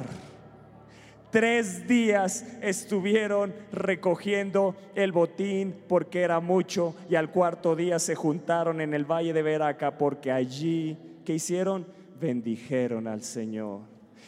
[1.30, 8.82] Tres días estuvieron recogiendo el botín porque era mucho y al cuarto día se juntaron
[8.82, 11.86] en el valle de Veraca porque allí, ¿qué hicieron?
[12.20, 13.82] Bendijeron al Señor.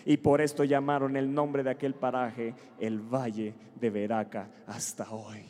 [0.05, 5.41] Y por esto llamaron el nombre de aquel paraje el valle de Veraca hasta hoy.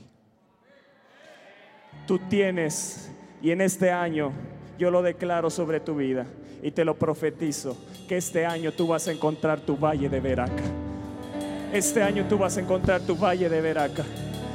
[2.08, 3.12] Tú tienes,
[3.42, 4.32] y en este año
[4.78, 6.26] yo lo declaro sobre tu vida
[6.66, 10.64] y te lo profetizo, que este año tú vas a encontrar tu valle de Veraca.
[11.72, 14.04] Este año tú vas a encontrar tu valle de Veraca.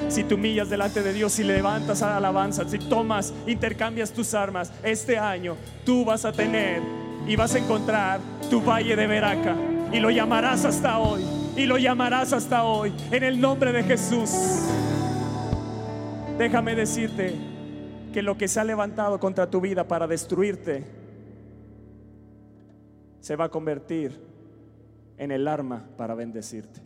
[0.09, 5.19] Si te humillas delante de Dios, si levantas alabanza, si tomas, intercambias tus armas, este
[5.19, 6.83] año tú vas a tener
[7.29, 8.19] y vas a encontrar
[8.51, 9.55] tu valle de Veraca.
[9.93, 11.23] Y lo llamarás hasta hoy.
[11.57, 12.93] Y lo llamarás hasta hoy.
[13.13, 14.31] En el nombre de Jesús.
[16.39, 17.37] Déjame decirte
[18.13, 20.99] que lo que se ha levantado contra tu vida para destruirte
[23.21, 24.21] se va a convertir
[25.17, 26.81] en el arma para bendecirte.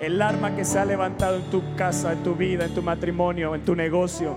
[0.00, 3.56] El arma que se ha levantado en tu casa, en tu vida, en tu matrimonio,
[3.56, 4.36] en tu negocio,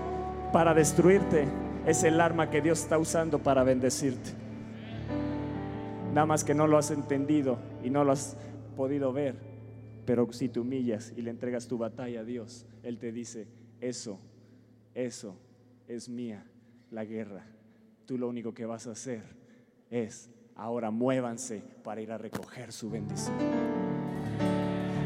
[0.52, 1.46] para destruirte,
[1.86, 4.30] es el arma que Dios está usando para bendecirte.
[6.12, 8.36] Nada más que no lo has entendido y no lo has
[8.76, 9.36] podido ver.
[10.04, 13.46] Pero si te humillas y le entregas tu batalla a Dios, Él te dice,
[13.80, 14.18] eso,
[14.94, 15.36] eso
[15.86, 16.44] es mía,
[16.90, 17.51] la guerra.
[18.06, 19.22] Tú lo único que vas a hacer
[19.90, 23.36] es, ahora muévanse para ir a recoger su bendición.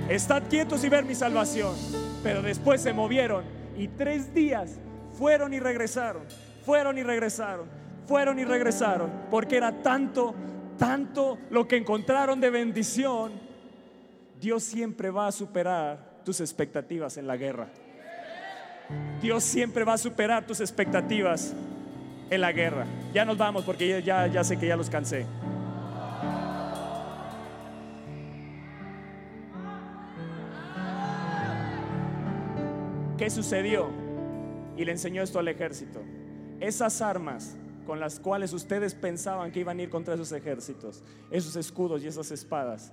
[0.09, 1.75] Estad quietos y ver mi salvación.
[2.23, 3.45] Pero después se movieron
[3.77, 4.79] y tres días
[5.13, 6.23] fueron y regresaron,
[6.65, 7.67] fueron y regresaron,
[8.07, 10.35] fueron y regresaron, porque era tanto,
[10.79, 13.33] tanto lo que encontraron de bendición.
[14.41, 17.69] Dios siempre va a superar tus expectativas en la guerra.
[19.21, 21.55] Dios siempre va a superar tus expectativas
[22.31, 22.87] en la guerra.
[23.13, 25.27] Ya nos vamos porque ya, ya sé que ya los cansé.
[33.17, 33.89] ¿Qué sucedió?
[34.77, 36.03] Y le enseñó esto al ejército.
[36.61, 37.57] Esas armas
[37.87, 42.09] con las cuales ustedes pensaban que iban a ir contra esos ejércitos, esos escudos y
[42.09, 42.93] esas espadas,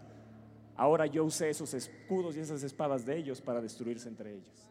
[0.77, 4.67] ahora yo usé esos escudos y esas espadas de ellos para destruirse entre ellos.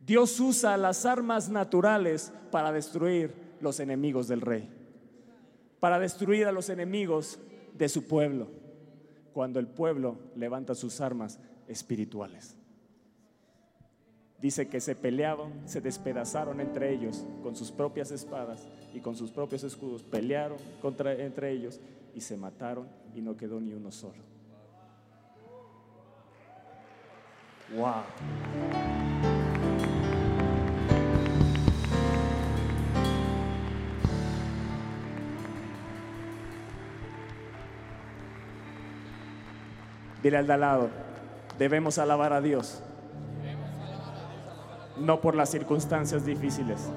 [0.00, 4.68] Dios usa las armas naturales para destruir los enemigos del rey.
[5.78, 7.38] para destruir a los enemigos
[7.72, 8.48] de su pueblo,
[9.32, 12.54] cuando el pueblo levanta sus armas espirituales.
[14.40, 19.30] Dice que se peleaban, se despedazaron entre ellos con sus propias espadas y con sus
[19.30, 20.02] propios escudos.
[20.02, 21.80] Pelearon contra, entre ellos
[22.14, 24.22] y se mataron y no quedó ni uno solo.
[27.76, 28.89] Wow.
[40.22, 40.90] Dile al de al lado,
[41.58, 42.82] debemos alabar a Dios.
[44.98, 46.90] No por las circunstancias difíciles,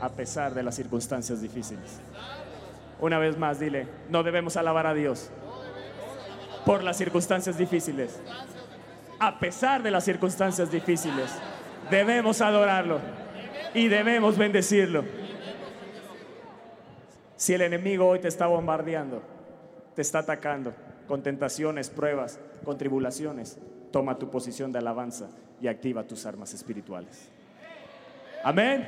[0.00, 1.98] a pesar de las circunstancias difíciles.
[3.00, 5.30] Una vez más, dile, no debemos alabar a Dios
[6.66, 8.20] por las circunstancias difíciles.
[9.18, 11.30] A pesar de las circunstancias difíciles,
[11.90, 13.00] debemos adorarlo
[13.72, 15.04] y debemos bendecirlo.
[17.36, 19.22] Si el enemigo hoy te está bombardeando,
[19.94, 20.72] te está atacando,
[21.06, 23.58] con tentaciones, pruebas, con tribulaciones,
[23.90, 25.28] toma tu posición de alabanza
[25.60, 27.28] y activa tus armas espirituales.
[28.42, 28.84] Amén.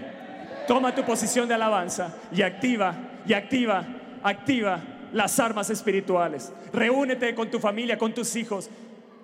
[0.66, 2.94] Toma tu posición de alabanza y activa,
[3.26, 3.86] y activa,
[4.22, 6.52] activa las armas espirituales.
[6.72, 8.68] Reúnete con tu familia, con tus hijos.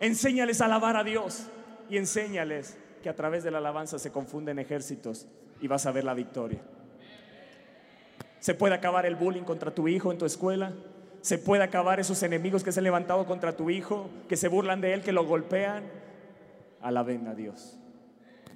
[0.01, 1.49] Enséñales a alabar a Dios
[1.90, 5.26] y enséñales que a través de la alabanza se confunden ejércitos
[5.61, 6.61] y vas a ver la victoria.
[8.38, 10.72] Se puede acabar el bullying contra tu hijo en tu escuela
[11.23, 14.81] se puede acabar esos enemigos que se han levantado contra tu hijo, que se burlan
[14.81, 15.85] de él, que lo golpean.
[16.81, 17.79] Alaben a Dios.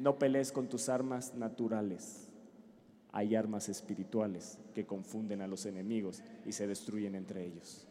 [0.01, 2.29] No pelees con tus armas naturales.
[3.13, 7.87] Hay armas espirituales que confunden a los enemigos y se destruyen entre ellos.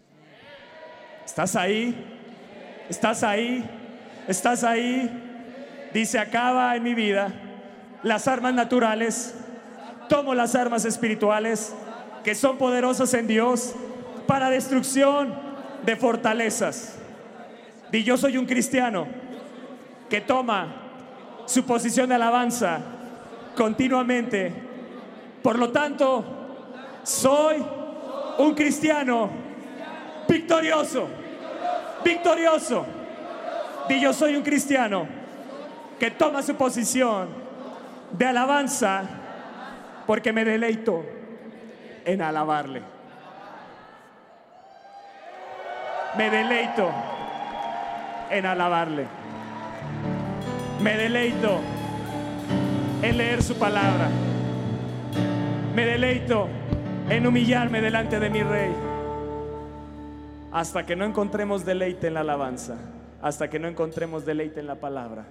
[1.25, 1.95] ¿Estás ahí?
[2.89, 3.67] ¿Estás ahí?
[4.27, 5.89] ¿Estás ahí?
[5.93, 7.33] Dice, acaba en mi vida
[8.03, 9.33] las armas naturales,
[10.09, 11.73] tomo las armas espirituales
[12.25, 13.73] que son poderosas en Dios
[14.27, 15.33] para destrucción
[15.83, 16.97] de fortalezas.
[17.91, 19.07] Y yo soy un cristiano
[20.09, 20.67] que toma
[21.45, 22.79] su posición de alabanza
[23.55, 24.53] continuamente.
[25.41, 26.23] Por lo tanto,
[27.03, 27.63] soy
[28.37, 29.29] un cristiano
[30.27, 31.07] victorioso,
[32.03, 32.85] victorioso.
[33.87, 35.07] Y yo soy un cristiano
[35.99, 37.27] que toma su posición
[38.11, 39.03] de alabanza
[40.05, 41.03] porque me deleito
[42.03, 42.94] en alabarle.
[46.17, 46.89] Me deleito
[48.29, 49.05] en alabarle.
[50.81, 51.59] Me deleito
[53.01, 54.09] en leer su palabra.
[55.75, 56.47] Me deleito
[57.09, 58.73] en humillarme delante de mi rey.
[60.53, 62.77] Hasta que no encontremos deleite en la alabanza,
[63.21, 65.25] hasta que no encontremos deleite en la palabra,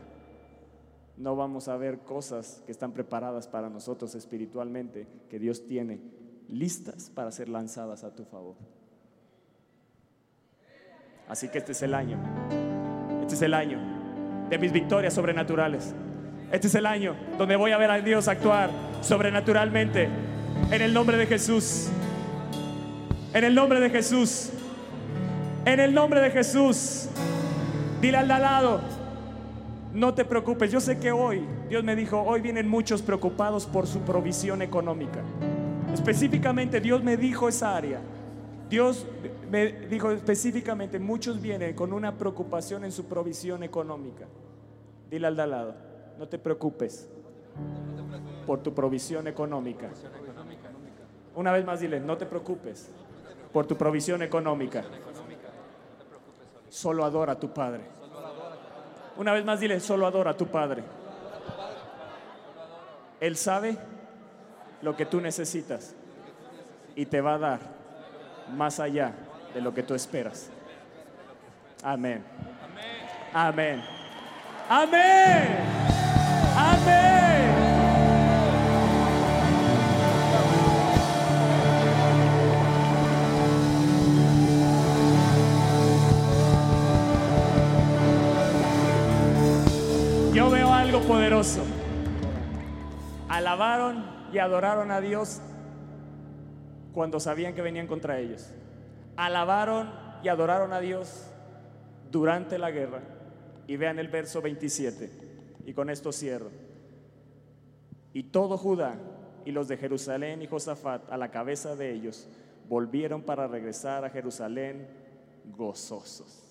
[1.16, 6.02] no vamos a ver cosas que están preparadas para nosotros espiritualmente, que Dios tiene
[6.48, 8.56] listas para ser lanzadas a tu favor.
[11.28, 12.18] Así que este es el año.
[13.22, 13.78] Este es el año
[14.50, 15.94] de mis victorias sobrenaturales.
[16.52, 18.70] Este es el año donde voy a ver a Dios actuar
[19.00, 20.08] sobrenaturalmente.
[20.70, 21.88] En el nombre de Jesús.
[23.32, 24.50] En el nombre de Jesús.
[25.64, 27.08] En el nombre de Jesús.
[28.00, 28.82] Dile al lado,
[29.94, 30.70] no te preocupes.
[30.70, 35.20] Yo sé que hoy, Dios me dijo, hoy vienen muchos preocupados por su provisión económica.
[35.94, 38.00] Específicamente Dios me dijo esa área.
[38.74, 39.06] Dios
[39.52, 44.26] me dijo específicamente, muchos vienen con una preocupación en su provisión económica.
[45.08, 45.74] Dile al de al lado,
[46.18, 47.08] no te preocupes
[48.44, 49.90] por tu provisión económica.
[51.36, 52.90] Una vez más dile, no te preocupes
[53.52, 54.82] por tu provisión económica.
[56.68, 57.84] Solo adora a tu Padre.
[59.16, 60.82] Una vez más dile, solo adora a tu Padre.
[63.20, 63.78] Él sabe
[64.82, 65.94] lo que tú necesitas
[66.96, 67.73] y te va a dar
[68.52, 69.12] más allá
[69.52, 70.50] de lo que tú esperas.
[71.82, 72.24] Amén.
[73.32, 73.82] Amén.
[74.68, 75.56] Amén.
[76.56, 77.24] Amén.
[90.32, 91.62] Yo veo algo poderoso.
[93.28, 95.40] Alabaron y adoraron a Dios
[96.94, 98.50] cuando sabían que venían contra ellos.
[99.16, 99.90] Alabaron
[100.22, 101.26] y adoraron a Dios
[102.10, 103.00] durante la guerra.
[103.66, 105.10] Y vean el verso 27.
[105.66, 106.50] Y con esto cierro.
[108.12, 108.96] Y todo Judá
[109.44, 112.28] y los de Jerusalén y Josafat a la cabeza de ellos
[112.68, 114.86] volvieron para regresar a Jerusalén
[115.56, 116.42] gozosos.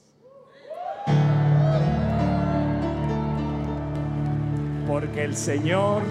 [4.88, 6.04] Porque el Señor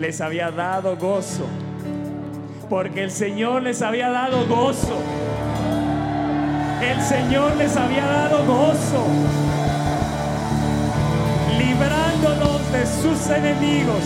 [0.00, 1.46] les había dado gozo
[2.72, 4.98] porque el Señor les había dado gozo.
[6.80, 9.04] El Señor les había dado gozo,
[11.58, 14.02] librándolos de sus enemigos.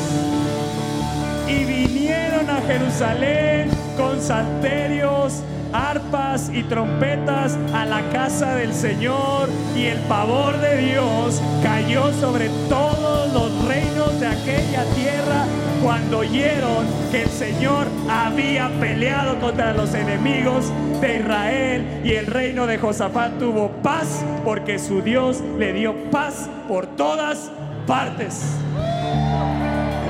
[1.47, 9.85] Y vinieron a Jerusalén con salterios, arpas y trompetas a la casa del Señor y
[9.85, 15.45] el pavor de Dios cayó sobre todos los reinos de aquella tierra
[15.85, 20.73] cuando oyeron que Señor había peleado contra los enemigos
[21.03, 26.49] de Israel y el reino de Josafat tuvo paz porque su Dios le dio paz
[26.67, 27.51] por todas
[27.87, 28.43] partes.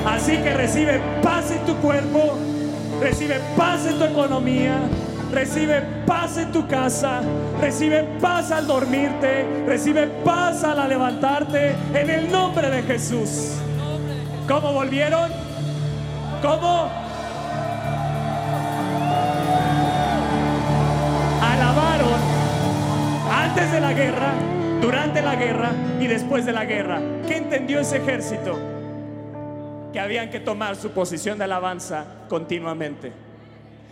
[0.06, 2.38] Así que recibe paz en tu cuerpo,
[3.00, 4.78] recibe paz en tu economía,
[5.32, 7.22] recibe paz en tu casa,
[7.60, 13.54] recibe paz al dormirte, recibe paz al levantarte en el nombre de Jesús.
[14.46, 15.28] ¿Cómo volvieron?
[16.40, 17.05] ¿Cómo?
[23.56, 24.34] Antes de la guerra,
[24.82, 27.00] durante la guerra y después de la guerra.
[27.26, 28.54] ¿Qué entendió ese ejército?
[29.94, 33.14] Que habían que tomar su posición de alabanza continuamente.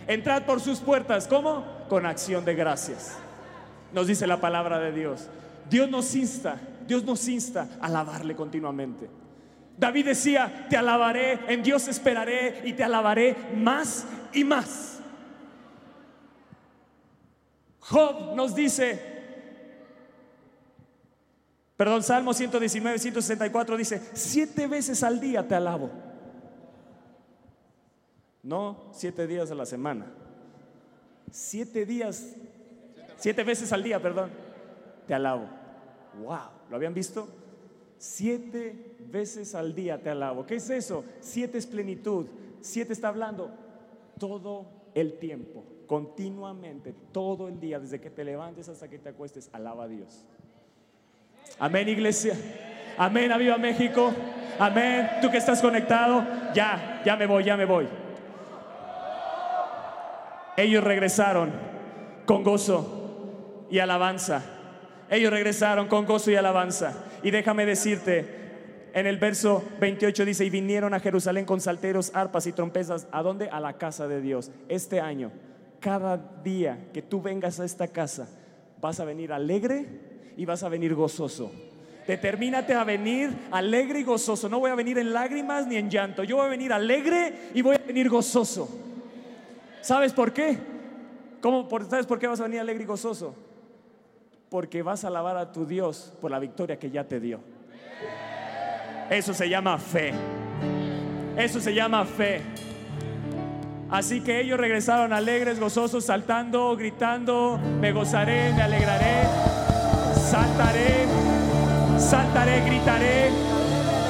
[0.05, 1.65] Entrad por sus puertas, ¿cómo?
[1.89, 3.17] Con acción de gracias.
[3.91, 5.29] Nos dice la palabra de Dios.
[5.67, 9.09] Dios nos insta, Dios nos insta a alabarle continuamente.
[9.79, 14.99] David decía, te alabaré, en Dios esperaré y te alabaré más y más.
[17.79, 19.14] Job nos dice,
[21.77, 25.89] perdón, Salmo 119, 164 dice, siete veces al día te alabo.
[28.43, 30.05] No siete días a la semana.
[31.31, 32.35] Siete días,
[33.17, 34.29] siete veces al día, perdón,
[35.07, 35.49] te alabo.
[36.23, 37.27] Wow, ¿lo habían visto?
[37.97, 40.45] Siete veces al día te alabo.
[40.45, 41.03] ¿Qué es eso?
[41.19, 42.27] Siete es plenitud.
[42.61, 43.51] Siete está hablando
[44.19, 49.49] todo el tiempo, continuamente, todo el día, desde que te levantes hasta que te acuestes,
[49.53, 50.25] alaba a Dios.
[51.59, 52.35] Amén, iglesia.
[52.97, 54.13] Amén, aviva México.
[54.59, 55.09] Amén.
[55.21, 57.87] Tú que estás conectado, ya, ya me voy, ya me voy.
[60.57, 61.51] Ellos regresaron
[62.25, 64.43] con gozo y alabanza.
[65.09, 66.93] Ellos regresaron con gozo y alabanza.
[67.23, 68.45] Y déjame decirte,
[68.93, 73.07] en el verso 28 dice, y vinieron a Jerusalén con salteros, arpas y trompetas.
[73.11, 73.49] ¿A dónde?
[73.49, 74.51] A la casa de Dios.
[74.69, 75.31] Este año,
[75.79, 78.27] cada día que tú vengas a esta casa,
[78.79, 80.04] vas a venir alegre
[80.37, 81.51] y vas a venir gozoso.
[82.07, 84.47] Determínate a venir alegre y gozoso.
[84.47, 86.23] No voy a venir en lágrimas ni en llanto.
[86.23, 88.69] Yo voy a venir alegre y voy a venir gozoso.
[89.81, 90.57] ¿Sabes por qué?
[91.41, 93.35] ¿Cómo, ¿Sabes por qué vas a venir alegre y gozoso?
[94.49, 97.39] Porque vas a alabar a tu Dios por la victoria que ya te dio.
[99.09, 100.13] Eso se llama fe.
[101.37, 102.41] Eso se llama fe.
[103.89, 109.23] Así que ellos regresaron alegres, gozosos, saltando, gritando, me gozaré, me alegraré,
[110.25, 111.05] saltaré,
[111.97, 113.29] saltaré, gritaré.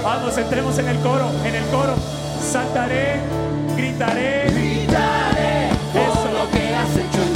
[0.04, 1.96] Vamos, entremos en el coro, en el coro.
[2.42, 3.20] Saltaré,
[3.76, 4.46] gritaré.
[4.52, 7.35] Gritaré por lo que has hecho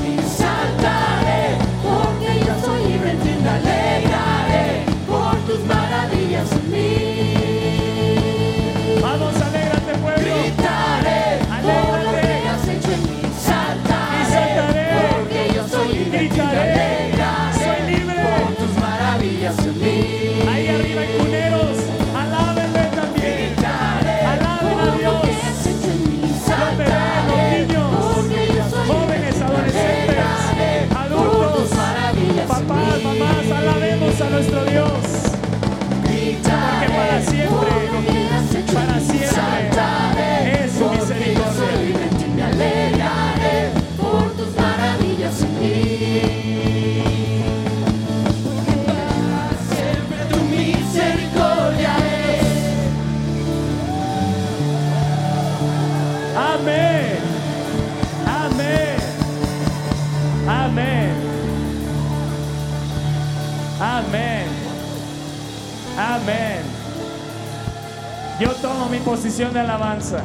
[69.40, 70.22] de alabanza.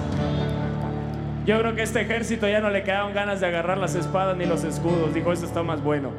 [1.47, 4.45] Yo creo que este ejército ya no le quedaron ganas de agarrar las espadas ni
[4.45, 5.15] los escudos.
[5.15, 6.11] Dijo, esto está más bueno.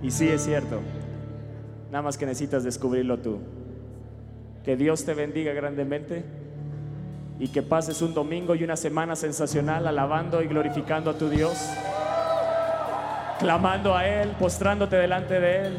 [0.00, 0.80] Y sí es cierto.
[1.90, 3.40] Nada más que necesitas descubrirlo tú.
[4.64, 6.24] Que Dios te bendiga grandemente
[7.40, 11.58] y que pases un domingo y una semana sensacional alabando y glorificando a tu Dios,
[13.40, 15.78] clamando a Él, postrándote delante de Él.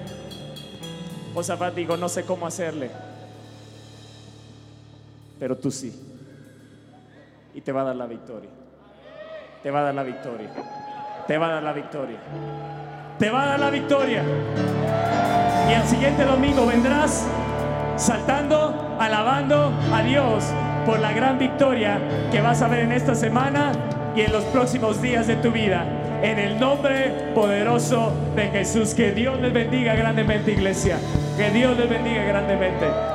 [1.34, 2.92] Josafat digo, no sé cómo hacerle,
[5.40, 5.94] pero tú sí.
[7.54, 8.50] Y te va a dar la victoria.
[9.64, 10.50] te va a dar la victoria.
[11.28, 12.18] Te va a dar la victoria.
[13.18, 14.24] Te va a dar la victoria.
[15.70, 17.26] Y el siguiente domingo vendrás
[17.96, 20.44] saltando, alabando a Dios
[20.86, 22.00] por la gran victoria
[22.32, 23.72] que vas a ver en esta semana
[24.16, 25.86] y en los próximos días de tu vida.
[26.22, 28.94] En el nombre poderoso de Jesús.
[28.94, 30.98] Que Dios les bendiga grandemente, iglesia.
[31.38, 33.15] Que Dios les bendiga grandemente.